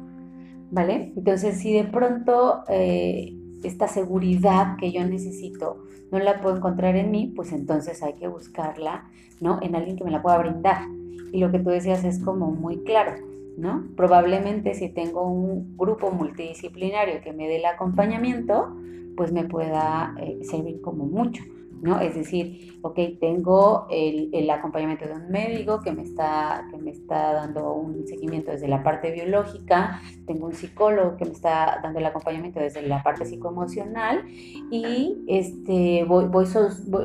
¿vale? 0.72 1.14
Entonces, 1.16 1.60
si 1.60 1.72
de 1.72 1.84
pronto 1.84 2.64
eh, 2.70 3.38
esta 3.64 3.88
seguridad 3.88 4.78
que 4.78 4.92
yo 4.92 5.06
necesito 5.06 5.84
no 6.12 6.18
la 6.18 6.42
puedo 6.42 6.58
encontrar 6.58 6.96
en 6.96 7.12
mí, 7.12 7.34
pues 7.36 7.52
entonces 7.52 8.02
hay 8.02 8.14
que 8.14 8.28
buscarla, 8.28 9.12
¿no? 9.42 9.60
En 9.62 9.76
alguien 9.76 9.96
que 9.96 10.04
me 10.04 10.10
la 10.10 10.24
pueda 10.24 10.40
brindar. 10.40 10.88
Y 11.32 11.40
lo 11.40 11.52
que 11.52 11.60
tú 11.60 11.70
decías 11.70 12.04
es 12.04 12.18
como 12.18 12.50
muy 12.50 12.84
claro 12.84 13.14
¿no? 13.58 13.88
Probablemente 13.96 14.74
si 14.74 14.90
tengo 14.90 15.24
un 15.24 15.78
grupo 15.78 16.12
multidisciplinario 16.12 17.22
que 17.22 17.34
me 17.34 17.48
dé 17.48 17.58
el 17.58 17.66
acompañamiento, 17.66 18.76
pues 19.16 19.32
me 19.32 19.46
pueda 19.46 20.16
eh, 20.20 20.40
servir 20.44 20.82
como 20.82 21.06
mucho. 21.06 21.44
¿No? 21.82 22.00
Es 22.00 22.16
decir, 22.16 22.80
ok, 22.82 23.00
tengo 23.20 23.88
el, 23.90 24.50
acompañamiento 24.50 25.06
de 25.06 25.14
un 25.14 25.30
médico 25.30 25.82
que 25.82 25.92
me, 25.92 26.04
está, 26.04 26.68
que 26.72 26.78
me 26.78 26.92
está 26.92 27.34
dando 27.34 27.74
un 27.74 28.08
seguimiento 28.08 28.52
desde 28.52 28.68
la 28.68 28.84
parte 28.84 29.12
biológica, 29.12 30.02
tengo 30.26 30.46
un 30.48 30.54
psicólogo 30.54 31.18
que 31.18 31.26
me 31.26 31.32
está 31.32 31.80
dando 31.82 32.00
el 32.00 32.06
acompañamiento 32.06 32.60
desde 32.60 32.82
la 32.84 33.04
parte 33.04 33.26
psicoemocional 33.26 34.24
y 34.72 35.24
este, 35.28 36.04
voy, 36.06 36.26
voy, 36.26 36.46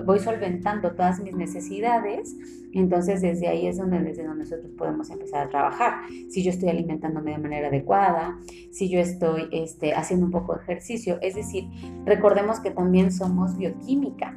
voy, 0.05 0.19
solventando 0.19 0.93
todas 0.93 1.21
mis 1.21 1.35
necesidades. 1.35 2.37
Entonces 2.73 3.21
desde 3.21 3.49
ahí 3.49 3.67
es 3.67 3.79
donde, 3.79 3.99
desde 4.01 4.25
donde 4.25 4.45
nosotros 4.45 4.71
podemos 4.77 5.11
empezar 5.11 5.47
a 5.47 5.51
trabajar. 5.51 5.95
Si 6.29 6.43
yo 6.45 6.51
estoy 6.51 6.69
alimentándome 6.69 7.33
de 7.33 7.39
manera 7.39 7.69
adecuada, 7.69 8.39
si 8.71 8.89
yo 8.89 9.01
estoy 9.01 9.49
este, 9.51 9.93
haciendo 9.95 10.27
un 10.27 10.33
poco 10.33 10.55
de 10.55 10.63
ejercicio, 10.63 11.19
es 11.21 11.35
decir, 11.35 11.65
recordemos 12.05 12.61
que 12.61 12.71
también 12.71 13.11
somos 13.11 13.57
bioquímica. 13.57 14.37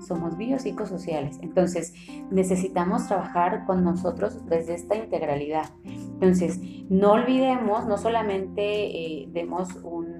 Somos 0.00 0.36
biopsicosociales. 0.36 1.38
Entonces, 1.42 1.94
necesitamos 2.30 3.06
trabajar 3.08 3.64
con 3.66 3.84
nosotros 3.84 4.46
desde 4.46 4.74
esta 4.74 4.96
integralidad. 4.96 5.70
Entonces, 5.84 6.60
no 6.88 7.12
olvidemos, 7.12 7.86
no 7.86 7.96
solamente 7.96 8.62
eh, 8.62 9.28
demos 9.32 9.74
un, 9.82 10.12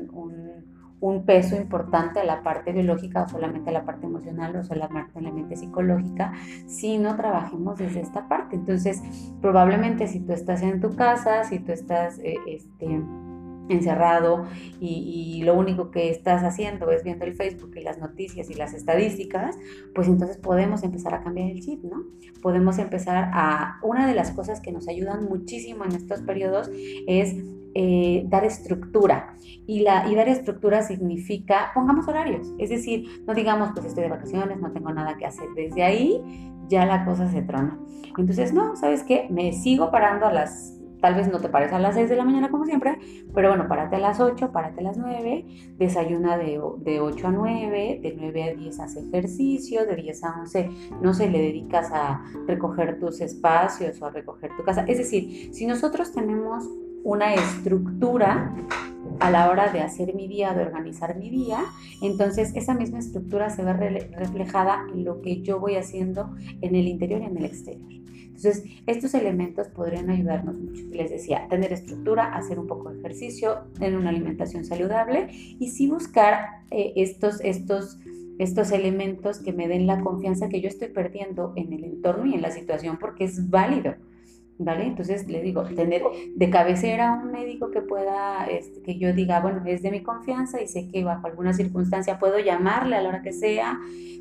peso 1.27 1.57
importante 1.57 2.21
a 2.21 2.25
la 2.25 2.43
parte 2.43 2.73
biológica 2.73 3.23
o 3.23 3.29
solamente 3.29 3.71
a 3.71 3.73
la 3.73 3.85
parte 3.85 4.07
emocional 4.07 4.55
o 4.57 4.63
solamente 4.63 5.19
a 5.19 5.23
la 5.23 5.33
mente 5.33 5.57
psicológica, 5.57 6.33
sino 6.67 7.17
trabajemos 7.17 7.79
desde 7.79 8.01
esta 8.01 8.29
parte. 8.29 8.57
Entonces, 8.57 9.03
probablemente 9.41 10.07
si 10.07 10.21
tú 10.21 10.33
estás 10.33 10.63
en 10.63 10.81
tu 10.81 10.95
casa, 10.95 11.45
si 11.45 11.59
tú 11.59 11.73
estás, 11.73 12.19
eh, 12.21 12.37
este, 12.47 13.03
encerrado 13.73 14.47
y, 14.81 15.43
lo 15.43 15.55
único 15.55 15.91
que 15.91 16.09
estás 16.11 16.45
haciendo 16.45 16.91
es 16.93 17.03
viendo 17.03 17.25
el 17.25 17.35
Facebook 17.35 17.73
y 17.77 17.83
las 17.83 17.99
noticias 17.99 18.49
y 18.49 18.55
las 18.55 18.75
estadísticas, 18.75 19.59
pues 19.95 20.07
entonces 20.07 20.37
podemos 20.37 20.85
empezar 20.85 21.15
a 21.15 21.23
cambiar 21.23 21.51
el 21.51 21.61
chip, 21.61 21.83
¿no? 21.83 22.05
Podemos 22.41 22.79
empezar 22.79 23.31
a... 23.33 23.81
Una 23.83 24.07
de 24.07 24.15
las 24.15 24.31
cosas 24.31 24.61
que 24.61 24.71
nos 24.71 24.87
ayudan 24.87 25.25
muchísimo 25.25 25.85
en 25.85 25.93
estos 25.93 26.23
periodos 26.23 26.71
es 27.09 27.35
eh, 27.75 28.25
dar 28.29 28.45
estructura. 28.45 29.35
Y, 29.67 29.81
la, 29.81 30.07
y 30.09 30.15
dar 30.15 30.29
estructura 30.29 30.83
significa, 30.83 31.71
pongamos 31.75 32.07
horarios, 32.07 32.53
es 32.59 32.71
decir, 32.71 33.25
no 33.27 33.35
digamos, 33.35 33.71
pues 33.73 33.87
estoy 33.87 34.05
de 34.05 34.11
vacaciones, 34.11 34.61
no 34.61 34.71
tengo 34.73 34.93
nada 34.93 35.17
que 35.17 35.27
hacer. 35.27 35.49
Desde 35.57 35.83
ahí 35.83 36.21
ya 36.69 36.85
la 36.87 37.05
cosa 37.05 37.31
se 37.31 37.43
trona. 37.43 37.79
Entonces, 38.19 38.53
no, 38.53 38.77
¿sabes 38.77 39.03
qué? 39.03 39.27
Me 39.31 39.53
sigo 39.53 39.91
parando 39.91 40.27
a 40.27 40.33
las 40.33 40.79
Tal 41.03 41.17
vez 41.17 41.29
no 41.29 41.41
te 41.41 41.49
pares 41.49 41.73
a 41.73 41.81
las 41.81 41.97
6 41.97 42.09
de 42.09 42.15
la 42.15 42.25
mañana 42.25 42.49
como 42.49 42.65
siempre, 42.65 42.97
pero 43.35 43.49
bueno, 43.49 43.67
párate 43.67 43.97
a 43.97 43.99
las 43.99 44.21
8, 44.21 44.53
párate 44.53 44.81
a 44.81 44.85
las 44.85 44.97
9, 44.97 45.75
desayuna 45.77 46.39
de, 46.39 46.61
de 46.79 47.01
8 47.01 47.27
a 47.27 47.31
9, 47.33 48.01
de 48.01 48.15
9 48.17 48.43
a 48.45 48.55
10 48.55 48.81
hace 48.81 49.01
ejercicio, 49.01 49.85
de 49.85 49.97
10 49.97 50.23
a 50.23 50.41
11, 50.41 50.71
no 51.01 51.13
sé, 51.13 51.29
le 51.29 51.41
dedicas 51.41 51.91
a 51.93 52.23
recoger 52.47 53.01
tus 53.01 53.21
espacios 53.21 54.01
o 54.01 54.07
a 54.07 54.11
recoger 54.11 54.53
tu 54.57 54.63
casa. 54.63 54.85
Es 54.87 54.99
decir, 54.99 55.53
si 55.53 55.67
nosotros 55.67 56.13
tenemos 56.13 56.69
una 57.03 57.35
estructura 57.35 58.55
a 59.19 59.31
la 59.31 59.51
hora 59.51 59.73
de 59.73 59.81
hacer 59.81 60.15
mi 60.15 60.29
día, 60.29 60.55
de 60.55 60.63
organizar 60.63 61.17
mi 61.17 61.31
día, 61.31 61.65
entonces 62.01 62.53
esa 62.55 62.75
misma 62.75 63.01
estructura 63.01 63.51
se 63.51 63.65
ve 63.65 63.73
reflejada 64.17 64.87
en 64.93 65.05
lo 65.05 65.21
que 65.21 65.43
yo 65.43 65.59
voy 65.59 65.75
haciendo 65.75 66.31
en 66.61 66.77
el 66.77 66.87
interior 66.87 67.23
y 67.23 67.25
en 67.25 67.37
el 67.37 67.45
exterior. 67.45 68.02
Entonces, 68.35 68.65
estos 68.87 69.15
elementos 69.15 69.69
podrían 69.69 70.11
ayudarnos 70.11 70.59
mucho. 70.59 70.83
Les 70.91 71.11
decía, 71.11 71.47
tener 71.49 71.73
estructura, 71.73 72.35
hacer 72.35 72.59
un 72.59 72.67
poco 72.67 72.91
de 72.91 72.99
ejercicio, 72.99 73.65
tener 73.75 73.97
una 73.97 74.11
alimentación 74.11 74.65
saludable 74.65 75.29
y 75.31 75.69
sí 75.69 75.87
buscar 75.87 76.63
eh, 76.71 76.93
estos, 76.97 77.41
estos, 77.43 77.99
estos 78.39 78.73
elementos 78.73 79.39
que 79.39 79.53
me 79.53 79.69
den 79.69 79.87
la 79.87 80.01
confianza 80.01 80.49
que 80.49 80.61
yo 80.61 80.69
estoy 80.69 80.89
perdiendo 80.89 81.53
en 81.57 81.73
el 81.73 81.85
entorno 81.85 82.27
y 82.27 82.35
en 82.35 82.43
la 82.43 82.51
situación 82.51 82.99
porque 82.99 83.25
es 83.25 83.51
válido. 83.51 83.95
¿Vale? 84.65 84.87
Entonces 84.87 85.27
le 85.29 85.43
digo, 85.43 85.65
tener 85.65 86.03
de 86.35 86.51
cabecera 86.51 87.21
un 87.23 87.33
médico 87.33 87.71
que 87.71 87.81
pueda, 87.81 88.47
este, 88.47 88.83
que 88.83 88.99
yo 88.99 89.13
diga, 89.13 89.41
bueno, 89.41 89.63
es 89.67 89.83
de 89.83 89.91
mi 89.91 90.03
confianza 90.03 90.61
y 90.61 90.69
sé 90.69 90.89
que 90.89 91.05
bajo 91.05 91.27
alguna 91.27 91.53
circunstancia 91.53 92.19
puedo 92.19 92.39
llamarle 92.39 92.97
a 92.97 93.03
la 93.03 93.09
hora 93.09 93.23
que 93.23 93.33
sea. 93.33 93.81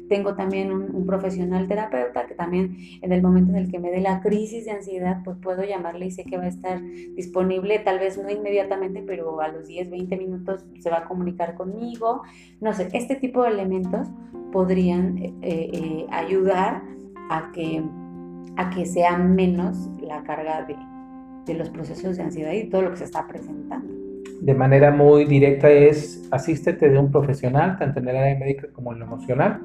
Tengo 0.09 0.35
también 0.35 0.73
un, 0.73 1.05
profesional 1.05 1.67
terapeuta 1.67 2.25
que 2.27 2.35
también 2.35 2.75
en 3.01 3.13
el 3.13 3.21
momento 3.21 3.51
en 3.51 3.57
el 3.57 3.71
que 3.71 3.79
me 3.79 3.91
dé 3.91 4.01
la 4.01 4.21
crisis 4.21 4.65
de 4.65 4.71
ansiedad, 4.71 5.21
pues 5.23 5.37
puedo 5.41 5.63
llamarle 5.63 6.07
y 6.07 6.11
sé 6.11 6.23
que 6.23 6.37
va 6.37 6.43
a 6.43 6.47
estar 6.47 6.81
disponible, 7.15 7.79
tal 7.79 7.99
vez 7.99 8.17
no 8.17 8.29
inmediatamente, 8.29 9.03
pero 9.05 9.39
a 9.39 9.47
los 9.47 9.67
10, 9.67 9.89
20 9.89 10.17
minutos 10.17 10.65
se 10.79 10.89
va 10.89 10.99
a 10.99 11.03
comunicar 11.05 11.55
conmigo. 11.55 12.23
No 12.59 12.73
sé, 12.73 12.89
este 12.91 13.15
tipo 13.15 13.43
de 13.43 13.51
elementos 13.51 14.09
podrían 14.51 15.17
eh, 15.17 15.33
eh, 15.41 16.05
ayudar 16.11 16.83
a 17.29 17.51
que 17.53 17.81
a 18.57 18.69
que 18.69 18.85
sea 18.85 19.17
menos 19.17 19.89
la 20.01 20.23
carga 20.23 20.65
de, 20.65 20.75
de 21.45 21.57
los 21.57 21.69
procesos 21.69 22.17
de 22.17 22.23
ansiedad 22.23 22.51
y 22.51 22.69
todo 22.69 22.83
lo 22.83 22.91
que 22.91 22.97
se 22.97 23.05
está 23.05 23.27
presentando. 23.27 23.93
De 24.41 24.53
manera 24.53 24.91
muy 24.91 25.25
directa 25.25 25.69
es 25.69 26.27
asístete 26.31 26.89
de 26.89 26.97
un 26.97 27.11
profesional, 27.11 27.77
tanto 27.77 27.99
en 27.99 28.07
el 28.07 28.17
área 28.17 28.39
médica 28.39 28.67
como 28.73 28.91
en 28.93 28.99
lo 28.99 29.05
emocional. 29.05 29.61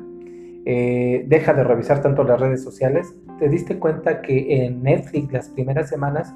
Eh, 0.66 1.24
deja 1.28 1.54
de 1.54 1.64
revisar 1.64 2.02
tanto 2.02 2.24
las 2.24 2.40
redes 2.40 2.62
sociales. 2.62 3.14
Te 3.38 3.48
diste 3.48 3.78
cuenta 3.78 4.20
que 4.20 4.64
en 4.64 4.82
Netflix 4.82 5.32
las 5.32 5.48
primeras 5.48 5.88
semanas 5.88 6.34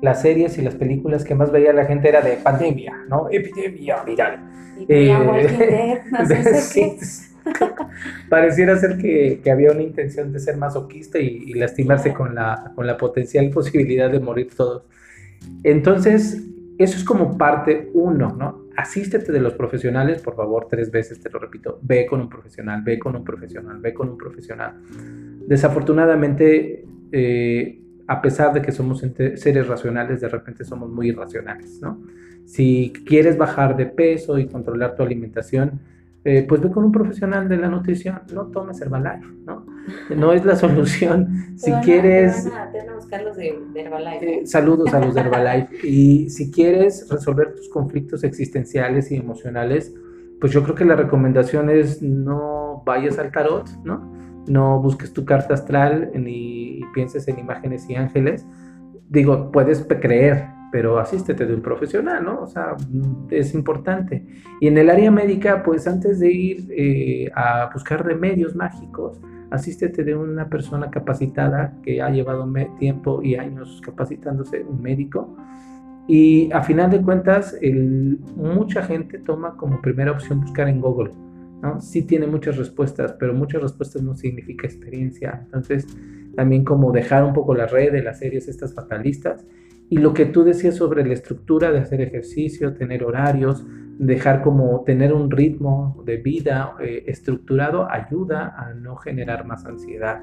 las 0.00 0.22
series 0.22 0.58
y 0.58 0.62
las 0.62 0.74
películas 0.74 1.24
que 1.24 1.34
más 1.34 1.50
veía 1.50 1.72
la 1.72 1.84
gente 1.84 2.08
era 2.08 2.20
de 2.20 2.36
pandemia, 2.36 2.94
¿no? 3.08 3.28
Epidemia 3.30 4.02
viral. 4.04 4.38
Eh, 4.88 5.12
no 6.10 6.26
sé 6.26 6.98
Pareciera 8.28 8.76
ser 8.76 8.98
que, 8.98 9.40
había 9.50 9.72
una 9.72 9.82
intención 9.82 10.32
de 10.32 10.40
ser 10.40 10.56
masoquista 10.56 11.18
y, 11.18 11.54
lastimarse 11.54 12.12
con 12.12 12.34
la, 12.34 12.72
con 12.74 12.86
la 12.86 12.96
potencial 12.96 13.50
posibilidad 13.54 14.10
de 14.10 14.20
morir 14.20 14.50
todos. 14.54 14.84
Entonces, 15.62 16.42
eso 16.78 16.96
es 16.96 17.04
como 17.04 17.36
parte 17.36 17.90
uno, 17.92 18.34
¿no? 18.38 18.68
Asístete 18.76 19.32
de 19.32 19.40
los 19.40 19.54
profesionales, 19.54 20.22
por 20.22 20.36
favor, 20.36 20.68
tres 20.70 20.90
veces, 20.90 21.18
te 21.18 21.28
lo 21.28 21.40
repito, 21.40 21.80
ve 21.82 22.06
con 22.06 22.20
un 22.20 22.28
profesional, 22.28 22.82
ve 22.84 22.98
con 22.98 23.16
un 23.16 23.24
profesional, 23.24 23.80
ve 23.80 23.92
con 23.92 24.10
un 24.10 24.16
profesional. 24.16 24.74
Desafortunadamente, 25.46 26.84
eh, 27.10 27.80
a 28.06 28.22
pesar 28.22 28.52
de 28.52 28.62
que 28.62 28.70
somos 28.70 29.00
seres 29.00 29.66
racionales, 29.66 30.20
de 30.20 30.28
repente 30.28 30.64
somos 30.64 30.88
muy 30.90 31.08
irracionales, 31.08 31.80
¿no? 31.82 32.00
Si 32.44 32.92
quieres 33.04 33.36
bajar 33.36 33.76
de 33.76 33.86
peso 33.86 34.38
y 34.38 34.46
controlar 34.46 34.94
tu 34.94 35.02
alimentación, 35.02 35.80
eh, 36.24 36.44
pues 36.48 36.60
ve 36.60 36.70
con 36.70 36.84
un 36.84 36.92
profesional 36.92 37.48
de 37.48 37.56
la 37.56 37.68
nutrición, 37.68 38.20
no 38.34 38.46
tomes 38.46 38.80
Herbalife, 38.80 39.26
¿no? 39.46 39.64
No 40.14 40.32
es 40.32 40.44
la 40.44 40.56
solución. 40.56 41.28
si 41.56 41.72
quieres... 41.84 42.44
Te 42.72 42.80
a, 42.80 42.94
buscar 42.94 43.22
los 43.22 43.36
de, 43.36 43.56
Herbalife. 43.74 44.40
Eh, 44.40 44.46
saludos 44.46 44.92
a 44.92 45.00
los 45.00 45.14
de 45.14 45.20
Herbalife. 45.20 45.76
y 45.86 46.28
si 46.28 46.50
quieres 46.50 47.08
resolver 47.08 47.54
tus 47.54 47.68
conflictos 47.68 48.24
existenciales 48.24 49.10
y 49.12 49.16
emocionales, 49.16 49.94
pues 50.40 50.52
yo 50.52 50.62
creo 50.64 50.74
que 50.74 50.84
la 50.84 50.96
recomendación 50.96 51.70
es 51.70 52.02
no 52.02 52.82
vayas 52.84 53.18
al 53.18 53.30
tarot, 53.32 53.68
¿no? 53.84 54.12
No 54.46 54.80
busques 54.80 55.12
tu 55.12 55.24
carta 55.24 55.54
astral 55.54 56.10
ni 56.14 56.80
pienses 56.94 57.28
en 57.28 57.38
imágenes 57.38 57.88
y 57.88 57.94
ángeles. 57.94 58.46
Digo, 59.08 59.50
puedes 59.52 59.86
creer, 60.00 60.46
pero 60.70 60.98
asístete 60.98 61.46
de 61.46 61.54
un 61.54 61.62
profesional, 61.62 62.24
¿no? 62.24 62.42
O 62.42 62.46
sea, 62.46 62.76
es 63.30 63.54
importante. 63.54 64.26
Y 64.60 64.68
en 64.68 64.78
el 64.78 64.90
área 64.90 65.10
médica, 65.10 65.62
pues 65.62 65.86
antes 65.86 66.20
de 66.20 66.32
ir 66.32 66.68
eh, 66.70 67.30
a 67.34 67.70
buscar 67.72 68.04
remedios 68.04 68.54
mágicos, 68.54 69.20
asístete 69.50 70.04
de 70.04 70.14
una 70.14 70.48
persona 70.48 70.90
capacitada 70.90 71.74
que 71.82 72.02
ha 72.02 72.10
llevado 72.10 72.46
tiempo 72.78 73.22
y 73.22 73.36
años 73.36 73.80
capacitándose, 73.84 74.62
un 74.62 74.82
médico. 74.82 75.36
Y 76.06 76.50
a 76.52 76.62
final 76.62 76.90
de 76.90 77.02
cuentas, 77.02 77.56
mucha 78.36 78.82
gente 78.82 79.18
toma 79.18 79.56
como 79.56 79.80
primera 79.80 80.12
opción 80.12 80.40
buscar 80.40 80.68
en 80.68 80.80
Google. 80.80 81.12
¿no? 81.62 81.80
Sí 81.80 82.02
tiene 82.02 82.26
muchas 82.26 82.56
respuestas, 82.56 83.14
pero 83.18 83.34
muchas 83.34 83.62
respuestas 83.62 84.02
no 84.02 84.14
significa 84.14 84.66
experiencia. 84.66 85.40
Entonces, 85.44 85.86
también 86.34 86.64
como 86.64 86.92
dejar 86.92 87.24
un 87.24 87.32
poco 87.32 87.54
la 87.54 87.66
red 87.66 87.92
de 87.92 88.02
las 88.02 88.20
series 88.20 88.48
estas 88.48 88.74
fatalistas 88.74 89.44
y 89.90 89.98
lo 89.98 90.12
que 90.12 90.26
tú 90.26 90.44
decías 90.44 90.76
sobre 90.76 91.04
la 91.04 91.14
estructura 91.14 91.72
de 91.72 91.78
hacer 91.78 92.00
ejercicio, 92.00 92.74
tener 92.74 93.04
horarios, 93.04 93.64
dejar 93.98 94.42
como 94.42 94.82
tener 94.84 95.12
un 95.12 95.30
ritmo 95.30 96.02
de 96.04 96.18
vida 96.18 96.74
eh, 96.80 97.04
estructurado 97.06 97.90
ayuda 97.90 98.54
a 98.56 98.74
no 98.74 98.96
generar 98.96 99.44
más 99.44 99.64
ansiedad. 99.64 100.22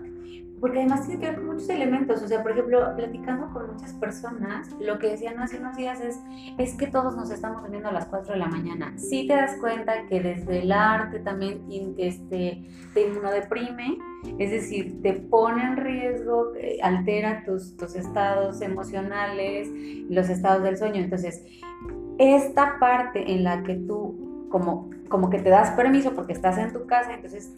Porque 0.60 0.80
además 0.80 1.06
tiene 1.06 1.20
que 1.20 1.28
ver 1.28 1.36
con 1.36 1.48
muchos 1.48 1.70
elementos, 1.70 2.24
o 2.24 2.28
sea, 2.28 2.42
por 2.42 2.52
ejemplo, 2.52 2.96
platicando 2.96 3.52
con 3.52 3.74
muchas 3.74 3.94
personas, 3.94 4.74
lo 4.80 4.98
que 5.00 5.12
decían 5.12 5.38
hace 5.40 5.60
unos 5.60 5.76
días 5.76 6.00
es, 6.00 6.18
es 6.58 6.76
que 6.76 6.88
todos 6.88 7.16
nos 7.16 7.30
estamos 7.30 7.62
durmiendo 7.62 7.90
a 7.90 7.92
las 7.92 8.06
4 8.06 8.34
de 8.34 8.40
la 8.40 8.48
mañana. 8.48 8.98
Si 8.98 9.28
te 9.28 9.34
das 9.34 9.58
cuenta 9.60 10.06
que 10.08 10.22
desde 10.22 10.62
el 10.62 10.72
arte 10.72 11.20
también 11.20 11.66
este, 11.98 12.64
te 12.94 13.08
inmunodeprime, 13.08 13.98
es 14.38 14.52
decir, 14.52 15.02
te 15.02 15.14
pone 15.14 15.64
en 15.64 15.78
riesgo, 15.78 16.54
eh, 16.56 16.80
altera 16.82 17.44
tus, 17.46 17.76
estados 17.96 18.62
emocionales, 18.62 19.70
los 20.10 20.30
estados 20.30 20.64
del 20.64 20.78
sueño. 20.78 21.02
Entonces, 21.02 21.44
esta 22.18 22.80
parte 22.80 23.32
en 23.32 23.44
la 23.44 23.64
que 23.64 23.76
tú 23.76 24.48
como, 24.50 24.90
como 25.10 25.30
que 25.30 25.40
te 25.40 25.50
das 25.50 25.72
permiso 25.72 26.14
porque 26.14 26.34
estás 26.34 26.58
en 26.58 26.72
tu 26.72 26.86
casa, 26.86 27.14
entonces 27.14 27.54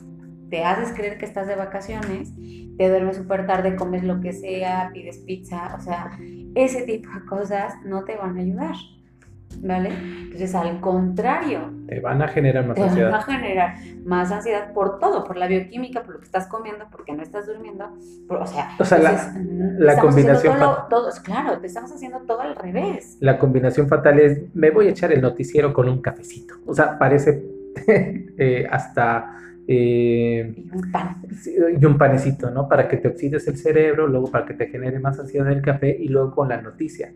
te 0.49 0.63
haces 0.63 0.93
creer 0.95 1.17
que 1.17 1.25
estás 1.25 1.47
de 1.47 1.55
vacaciones, 1.55 2.31
te 2.77 2.89
duermes 2.89 3.17
súper 3.17 3.45
tarde, 3.45 3.75
comes 3.75 4.03
lo 4.03 4.21
que 4.21 4.33
sea, 4.33 4.91
pides 4.93 5.19
pizza, 5.19 5.75
o 5.75 5.81
sea, 5.81 6.17
ese 6.55 6.83
tipo 6.83 7.09
de 7.09 7.25
cosas 7.25 7.73
no 7.83 8.03
te 8.03 8.15
van 8.15 8.37
a 8.37 8.41
ayudar. 8.41 8.75
¿Vale? 9.61 9.89
Entonces, 10.23 10.53
al 10.55 10.79
contrario. 10.81 11.71
Te 11.87 11.99
van 11.99 12.21
a 12.21 12.27
generar 12.27 12.67
más 12.67 12.77
ansiedad. 12.77 13.07
Te 13.07 13.11
van 13.11 13.21
a 13.21 13.23
generar 13.23 13.75
más 14.05 14.31
ansiedad 14.31 14.73
por 14.73 14.99
todo, 14.99 15.23
por 15.23 15.37
la 15.37 15.47
bioquímica, 15.47 16.03
por 16.03 16.15
lo 16.15 16.19
que 16.19 16.25
estás 16.25 16.47
comiendo, 16.47 16.85
porque 16.91 17.13
no 17.13 17.23
estás 17.23 17.47
durmiendo. 17.47 17.85
o 18.29 18.45
sea, 18.45 18.99
la, 19.79 19.99
combinación. 19.99 20.57
Todo, 20.89 21.09
claro, 21.23 21.59
te 21.59 21.67
estamos 21.67 21.91
haciendo 21.91 22.19
todo 22.19 22.41
al 22.41 22.55
revés. 22.55 23.17
La 23.19 23.39
combinación 23.39 23.87
fatal 23.87 24.19
es: 24.19 24.53
me 24.53 24.69
voy 24.69 24.87
a 24.87 24.91
echar 24.91 25.11
el 25.11 25.21
noticiero 25.21 25.73
con 25.73 25.89
un 25.89 26.01
cafecito. 26.01 26.55
O 26.65 26.73
sea, 26.73 26.97
parece 26.97 27.43
eh, 27.87 28.67
hasta. 28.69 29.33
Eh, 29.69 30.53
y 30.55 30.75
un 30.75 30.91
pan. 30.91 31.21
Y 31.79 31.85
un 31.85 31.97
panecito, 31.97 32.51
¿no? 32.51 32.69
Para 32.69 32.87
que 32.87 32.97
te 32.97 33.09
oxides 33.09 33.47
el 33.47 33.57
cerebro, 33.57 34.07
luego 34.07 34.31
para 34.31 34.45
que 34.45 34.53
te 34.53 34.67
genere 34.67 34.99
más 34.99 35.19
ansiedad 35.19 35.51
el 35.51 35.61
café 35.61 35.95
y 35.99 36.07
luego 36.07 36.33
con 36.33 36.49
la 36.49 36.61
noticia. 36.61 37.11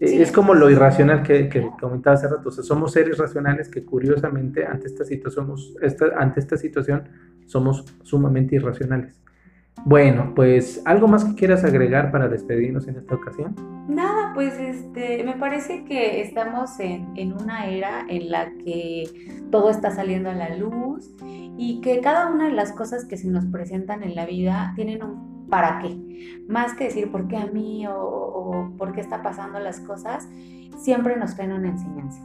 Es 0.00 0.32
como 0.32 0.54
lo 0.54 0.70
irracional 0.70 1.22
que, 1.22 1.48
que 1.48 1.70
comentaba 1.80 2.14
hace 2.14 2.28
rato. 2.28 2.48
O 2.48 2.52
sea, 2.52 2.64
somos 2.64 2.92
seres 2.92 3.18
racionales 3.18 3.68
que 3.68 3.84
curiosamente 3.84 4.66
ante 4.66 4.86
esta 4.86 5.04
situación, 5.04 5.54
esta, 5.82 6.06
ante 6.16 6.40
esta 6.40 6.56
situación 6.56 7.08
somos 7.46 7.84
sumamente 8.02 8.56
irracionales. 8.56 9.20
Bueno, 9.84 10.32
pues 10.34 10.80
algo 10.84 11.08
más 11.08 11.24
que 11.24 11.34
quieras 11.34 11.64
agregar 11.64 12.10
para 12.10 12.28
despedirnos 12.28 12.88
en 12.88 12.96
esta 12.96 13.14
ocasión. 13.14 13.54
Nada, 13.88 14.32
pues 14.32 14.58
este, 14.58 15.22
me 15.24 15.34
parece 15.34 15.84
que 15.84 16.22
estamos 16.22 16.78
en, 16.80 17.12
en 17.16 17.32
una 17.32 17.66
era 17.66 18.06
en 18.08 18.30
la 18.30 18.50
que 18.64 19.04
todo 19.50 19.70
está 19.70 19.90
saliendo 19.90 20.30
a 20.30 20.34
la 20.34 20.56
luz 20.56 21.10
y 21.58 21.80
que 21.82 22.00
cada 22.00 22.30
una 22.32 22.46
de 22.46 22.52
las 22.52 22.72
cosas 22.72 23.04
que 23.04 23.16
se 23.16 23.28
nos 23.28 23.44
presentan 23.46 24.02
en 24.02 24.14
la 24.14 24.26
vida 24.26 24.72
tienen 24.74 25.02
un 25.02 25.33
para 25.48 25.78
qué. 25.80 26.42
Más 26.48 26.74
que 26.74 26.84
decir 26.84 27.10
por 27.10 27.28
qué 27.28 27.36
a 27.36 27.46
mí 27.46 27.86
o, 27.86 28.72
por 28.78 28.92
qué 28.92 29.00
está 29.00 29.22
pasando 29.22 29.58
las 29.58 29.80
cosas, 29.80 30.28
siempre 30.78 31.16
nos 31.16 31.34
traen 31.34 31.52
una 31.52 31.68
enseñanza. 31.68 32.20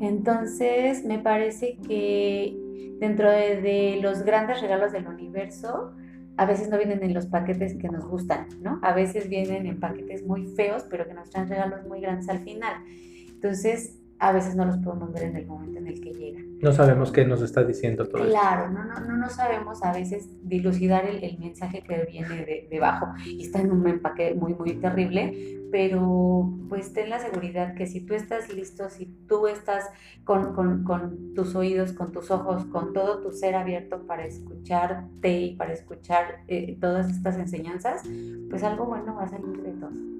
Entonces, 0.00 1.04
me 1.04 1.18
parece 1.18 1.78
que 1.86 2.56
dentro 3.00 3.30
de, 3.30 3.98
los 4.02 4.22
grandes 4.22 4.60
regalos 4.60 4.92
del 4.92 5.06
universo, 5.06 5.92
a 6.36 6.46
veces 6.46 6.68
no 6.68 6.78
vienen 6.78 7.02
en 7.02 7.14
los 7.14 7.26
paquetes 7.26 7.76
que 7.76 7.88
nos 7.88 8.06
gustan, 8.06 8.48
¿no? 8.60 8.80
A 8.82 8.92
veces 8.92 9.28
vienen 9.28 9.66
en 9.66 9.78
paquetes 9.78 10.26
muy 10.26 10.46
feos, 10.46 10.84
pero 10.90 11.06
que 11.06 11.14
nos 11.14 11.30
traen 11.30 11.48
regalos 11.48 11.86
muy 11.86 12.00
grandes 12.00 12.28
al 12.28 12.40
final. 12.40 12.82
Entonces, 13.28 14.00
a 14.24 14.32
veces 14.32 14.56
no 14.56 14.64
los 14.64 14.78
podemos 14.78 15.12
ver 15.12 15.24
en 15.24 15.36
el 15.36 15.46
momento 15.46 15.78
en 15.78 15.86
el 15.86 16.00
que 16.00 16.10
llega. 16.12 16.40
No 16.62 16.72
sabemos 16.72 17.12
qué 17.12 17.26
nos 17.26 17.42
está 17.42 17.62
diciendo 17.62 18.08
todo 18.08 18.26
Claro, 18.26 18.70
no, 18.70 18.82
no, 18.82 18.98
no, 19.00 19.18
no 19.18 19.28
sabemos 19.28 19.84
a 19.84 19.92
veces 19.92 20.30
dilucidar 20.42 21.04
el, 21.04 21.22
el 21.22 21.38
mensaje 21.38 21.82
que 21.82 22.06
viene 22.10 22.36
de, 22.36 22.66
debajo 22.70 23.08
y 23.26 23.44
está 23.44 23.60
en 23.60 23.70
un 23.70 23.86
empaque 23.86 24.34
muy, 24.34 24.54
muy 24.54 24.76
terrible, 24.76 25.60
pero 25.70 26.50
pues 26.70 26.94
ten 26.94 27.10
la 27.10 27.18
seguridad 27.18 27.74
que 27.74 27.86
si 27.86 28.00
tú 28.00 28.14
estás 28.14 28.50
listo, 28.50 28.88
si 28.88 29.06
tú 29.28 29.46
estás 29.46 29.84
con, 30.24 30.54
con, 30.54 30.84
con 30.84 31.34
tus 31.34 31.54
oídos, 31.54 31.92
con 31.92 32.10
tus 32.10 32.30
ojos, 32.30 32.64
con 32.64 32.94
todo 32.94 33.20
tu 33.20 33.30
ser 33.30 33.54
abierto 33.54 34.06
para 34.06 34.24
escucharte 34.24 35.38
y 35.38 35.56
para 35.56 35.74
escuchar 35.74 36.44
eh, 36.48 36.78
todas 36.80 37.10
estas 37.10 37.36
enseñanzas, 37.36 38.02
pues 38.48 38.62
algo 38.62 38.86
bueno 38.86 39.16
va 39.16 39.24
a 39.24 39.28
salir 39.28 39.60
de 39.62 39.72
todo. 39.72 40.13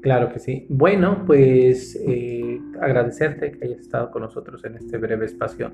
Claro 0.00 0.32
que 0.32 0.38
sí. 0.38 0.66
Bueno, 0.68 1.24
pues 1.26 1.94
eh, 2.06 2.58
agradecerte 2.80 3.52
que 3.52 3.66
hayas 3.66 3.80
estado 3.80 4.10
con 4.10 4.22
nosotros 4.22 4.64
en 4.64 4.76
este 4.76 4.96
breve 4.96 5.26
espacio 5.26 5.72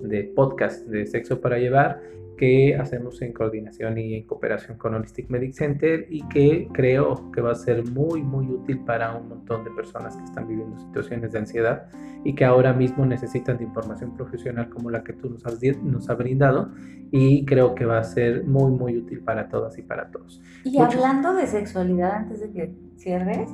de 0.00 0.24
podcast 0.24 0.86
de 0.86 1.06
Sexo 1.06 1.40
para 1.40 1.58
Llevar 1.58 2.00
que 2.38 2.76
hacemos 2.76 3.20
en 3.20 3.32
coordinación 3.32 3.98
y 3.98 4.14
en 4.14 4.26
cooperación 4.26 4.78
con 4.78 4.94
Holistic 4.94 5.28
Medic 5.28 5.52
Center 5.52 6.06
y 6.08 6.26
que 6.28 6.68
creo 6.72 7.30
que 7.32 7.42
va 7.42 7.52
a 7.52 7.54
ser 7.54 7.84
muy, 7.84 8.22
muy 8.22 8.46
útil 8.46 8.78
para 8.84 9.14
un 9.14 9.28
montón 9.28 9.64
de 9.64 9.70
personas 9.72 10.16
que 10.16 10.24
están 10.24 10.48
viviendo 10.48 10.78
situaciones 10.78 11.32
de 11.32 11.40
ansiedad 11.40 11.88
y 12.24 12.34
que 12.34 12.44
ahora 12.44 12.72
mismo 12.72 13.04
necesitan 13.04 13.58
de 13.58 13.64
información 13.64 14.14
profesional 14.16 14.70
como 14.70 14.88
la 14.88 15.02
que 15.04 15.12
tú 15.12 15.28
nos 15.28 15.44
has, 15.44 15.60
nos 15.82 16.08
has 16.08 16.16
brindado 16.16 16.70
y 17.10 17.44
creo 17.44 17.74
que 17.74 17.84
va 17.84 17.98
a 17.98 18.04
ser 18.04 18.44
muy, 18.44 18.70
muy 18.70 18.96
útil 18.96 19.20
para 19.20 19.48
todas 19.48 19.76
y 19.78 19.82
para 19.82 20.10
todos. 20.10 20.40
Y 20.64 20.78
hablando 20.78 21.34
de 21.34 21.46
sexualidad, 21.46 22.12
antes 22.12 22.40
de 22.40 22.50
que 22.52 22.74
cierres, 22.96 23.48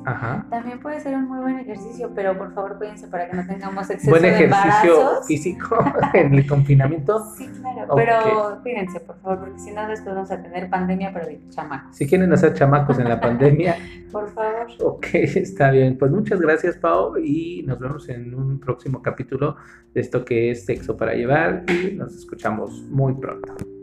también 0.51 0.81
puede 0.81 1.01
ser 1.01 1.15
un 1.15 1.29
muy 1.29 1.39
buen 1.39 1.59
ejercicio, 1.59 2.13
pero 2.15 2.37
por 2.37 2.55
favor 2.55 2.79
cuídense 2.79 3.09
para 3.09 3.29
que 3.29 3.37
no 3.37 3.47
tengamos 3.47 3.89
exceso 3.91 4.11
buen 4.11 4.25
ejercicio 4.25 5.23
físico 5.27 5.77
en 6.15 6.34
el 6.39 6.47
confinamiento. 6.47 7.25
Sí, 7.37 7.49
claro, 7.61 7.95
pero 7.95 8.61
cuídense, 8.63 9.01
por 9.01 9.19
favor, 9.21 9.41
porque 9.41 9.59
si 9.59 9.73
no 9.73 9.87
después 9.89 10.15
vamos 10.15 10.31
a 10.31 10.43
tener 10.43 10.69
pandemia, 10.71 11.13
pero 11.13 11.27
de 11.27 11.41
chamacos. 11.51 11.97
Si 11.97 12.07
quieren 12.07 12.33
hacer 12.33 12.55
chamacos 12.55 12.99
en 12.99 13.09
la 13.09 13.21
pandemia. 13.21 13.77
por 14.13 14.31
favor. 14.31 14.67
Ok, 14.81 15.07
está 15.15 15.71
bien. 15.71 15.99
Pues 15.99 16.13
muchas 16.13 16.41
gracias, 16.41 16.77
Pau, 16.77 17.17
y 17.19 17.65
nos 17.67 17.79
vemos 17.79 18.09
en 18.09 18.35
un 18.35 18.61
próximo 18.61 19.03
capítulo 19.03 19.57
de 19.93 20.01
esto 20.01 20.25
que 20.25 20.51
es 20.51 20.65
Sexo 20.65 20.97
para 20.97 21.15
Llevar 21.15 21.65
y 21.69 21.95
nos 21.95 22.15
escuchamos 22.15 22.83
muy 22.91 23.15
pronto. 23.15 23.74